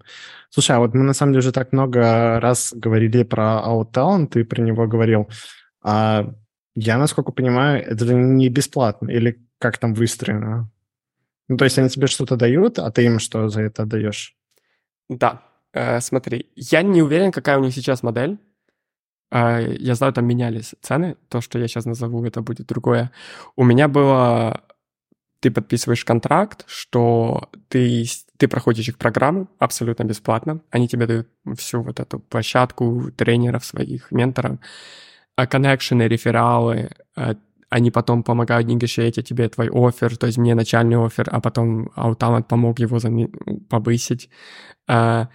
[0.50, 4.44] Слушай, а вот мы на самом деле уже так много раз говорили про Out ты
[4.46, 5.30] про него говорил.
[5.84, 6.34] А
[6.76, 10.72] я, насколько понимаю, это не бесплатно, или как там выстроено?
[11.52, 14.38] Ну, то есть они тебе что-то дают, а ты им что за это даешь?
[15.10, 15.42] Да.
[15.74, 18.38] Э, смотри, я не уверен, какая у них сейчас модель.
[19.32, 21.18] Э, я знаю, там менялись цены.
[21.28, 23.12] То, что я сейчас назову, это будет другое.
[23.58, 24.62] У меня было...
[25.42, 28.06] Ты подписываешь контракт, что ты,
[28.38, 30.62] ты проходишь их программу абсолютно бесплатно.
[30.70, 34.58] Они тебе дают всю вот эту площадку тренеров своих, менторов,
[35.36, 37.36] а коннекшены, рефералы, э,
[37.72, 42.48] они потом помогают негашеть тебе твой офер, то есть мне начальный офер, а потом Ауталант
[42.48, 43.32] помог его зами-
[43.70, 44.30] повысить.
[44.88, 45.30] А,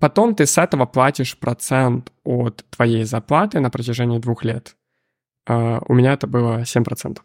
[0.00, 4.76] потом ты с этого платишь процент от твоей зарплаты на протяжении двух лет.
[5.48, 7.24] А, у меня это было 7%.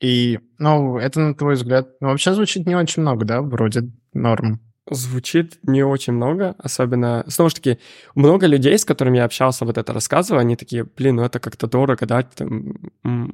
[0.00, 4.60] И, ну, это, на твой взгляд, ну, вообще звучит не очень много, да, вроде норм
[4.90, 7.24] звучит не очень много, особенно...
[7.28, 7.78] Снова же таки,
[8.14, 11.66] много людей, с которыми я общался, вот это рассказывал, они такие, блин, ну это как-то
[11.66, 12.76] дорого, да, там,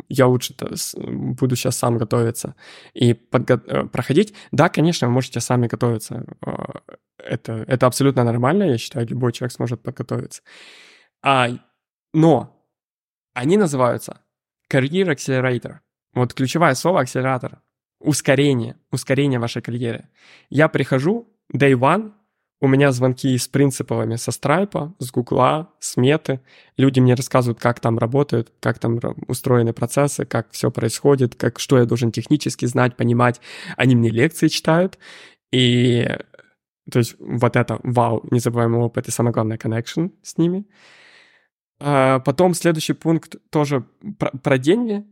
[0.08, 0.54] я лучше
[0.96, 2.54] буду сейчас сам готовиться
[2.94, 3.62] и подго...
[3.66, 4.34] Э, проходить.
[4.52, 6.24] Да, конечно, вы можете сами готовиться.
[6.40, 6.80] А,
[7.18, 10.42] это, это абсолютно нормально, я считаю, любой человек сможет подготовиться.
[11.22, 11.48] А,
[12.12, 12.50] но
[13.32, 14.20] они называются
[14.70, 15.78] Career Accelerator.
[16.14, 17.60] Вот ключевое слово акселератор
[18.04, 20.08] ускорение, ускорение вашей карьеры.
[20.50, 22.12] Я прихожу, day one,
[22.60, 26.40] у меня звонки с принциповыми со Stripe, с Гугла, с Меты.
[26.78, 28.98] Люди мне рассказывают, как там работают, как там
[29.28, 33.40] устроены процессы, как все происходит, как, что я должен технически знать, понимать.
[33.76, 34.98] Они мне лекции читают.
[35.52, 36.08] И
[36.90, 40.66] то есть вот это вау, незабываемый опыт и самое главное connection с ними.
[41.80, 43.86] А потом следующий пункт тоже
[44.18, 45.04] про, про деньги.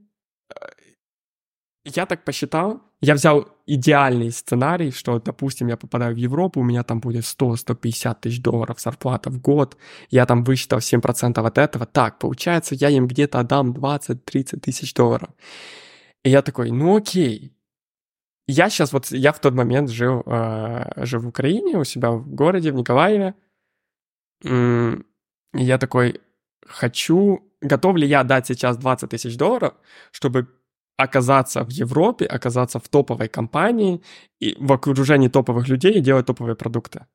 [1.85, 6.85] Я так посчитал, я взял идеальный сценарий, что, допустим, я попадаю в Европу, у меня
[6.85, 9.77] там будет 100-150 тысяч долларов зарплата в год,
[10.11, 15.31] я там высчитал 7% от этого, так, получается, я им где-то отдам 20-30 тысяч долларов.
[16.23, 17.53] И я такой, ну окей.
[18.47, 22.29] Я сейчас вот, я в тот момент жил, э, жил в Украине, у себя в
[22.29, 23.35] городе, в Николаеве.
[24.45, 24.99] И
[25.55, 26.21] я такой,
[26.67, 29.75] хочу, готов ли я отдать сейчас 20 тысяч долларов,
[30.13, 30.49] чтобы
[31.03, 34.03] оказаться в Европе, оказаться в топовой компании
[34.41, 37.07] и в окружении топовых людей и делать топовые продукты.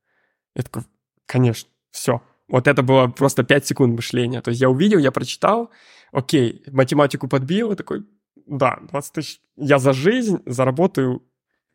[0.55, 0.83] Я такой,
[1.25, 2.21] конечно, все.
[2.47, 4.41] Вот это было просто 5 секунд мышления.
[4.41, 5.69] То есть я увидел, я прочитал,
[6.11, 8.05] окей, математику подбил, и такой,
[8.47, 11.21] да, 20 тысяч, я за жизнь заработаю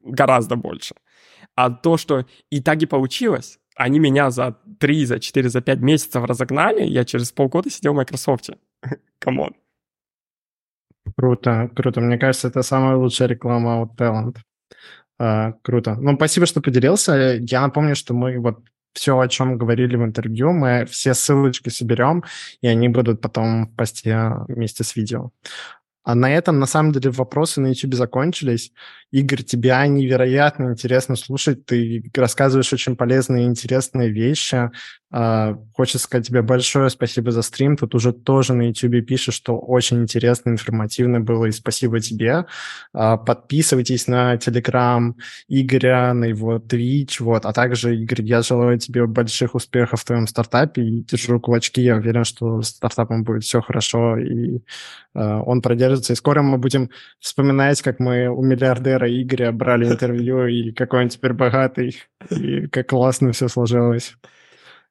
[0.01, 0.94] гораздо больше.
[1.55, 5.80] А то, что и так и получилось, они меня за 3, за 4, за 5
[5.80, 8.51] месяцев разогнали, я через полгода сидел в Microsoft.
[9.18, 9.54] Come on.
[11.16, 12.00] Круто, круто.
[12.00, 14.36] Мне кажется, это самая лучшая реклама от Talent.
[15.18, 15.96] А, круто.
[15.96, 17.38] Ну, спасибо, что поделился.
[17.40, 18.58] Я напомню, что мы вот
[18.92, 22.24] все, о чем говорили в интервью, мы все ссылочки соберем,
[22.60, 25.30] и они будут потом в посте вместе с видео.
[26.04, 28.72] А на этом, на самом деле, вопросы на YouTube закончились.
[29.12, 31.66] Игорь, тебя невероятно интересно слушать.
[31.66, 34.70] Ты рассказываешь очень полезные и интересные вещи.
[35.14, 37.76] Uh, хочется сказать тебе большое спасибо за стрим.
[37.76, 42.47] Тут уже тоже на YouTube пишешь, что очень интересно, информативно было, и спасибо тебе.
[42.97, 45.12] Uh, подписывайтесь на Telegram
[45.48, 47.44] Игоря, на его Twitch, вот.
[47.44, 51.82] А также, Игорь, я желаю тебе больших успехов в твоем стартапе и держу кулачки.
[51.82, 54.60] Я уверен, что стартапом будет все хорошо, и
[55.14, 56.14] uh, он продержится.
[56.14, 56.89] И скоро мы будем
[57.20, 62.66] вспоминать, как мы у миллиардера Владимира Игоря брали интервью, и какой он теперь богатый, и
[62.68, 64.16] как классно все сложилось.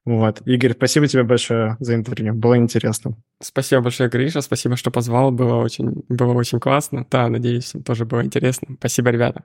[0.04, 0.42] Вот.
[0.46, 2.34] Игорь, спасибо тебе большое за интервью.
[2.34, 3.16] Было интересно.
[3.40, 4.40] Спасибо большое, Гриша.
[4.40, 5.30] Спасибо, что позвал.
[5.30, 7.06] Было очень, было очень классно.
[7.08, 8.74] Да, надеюсь, тоже было интересно.
[8.78, 9.44] Спасибо, ребята.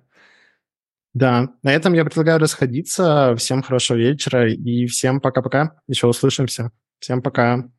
[1.13, 3.35] Да, на этом я предлагаю расходиться.
[3.37, 5.79] Всем хорошего вечера и всем пока-пока.
[5.87, 6.71] Еще услышимся.
[6.99, 7.69] Всем пока.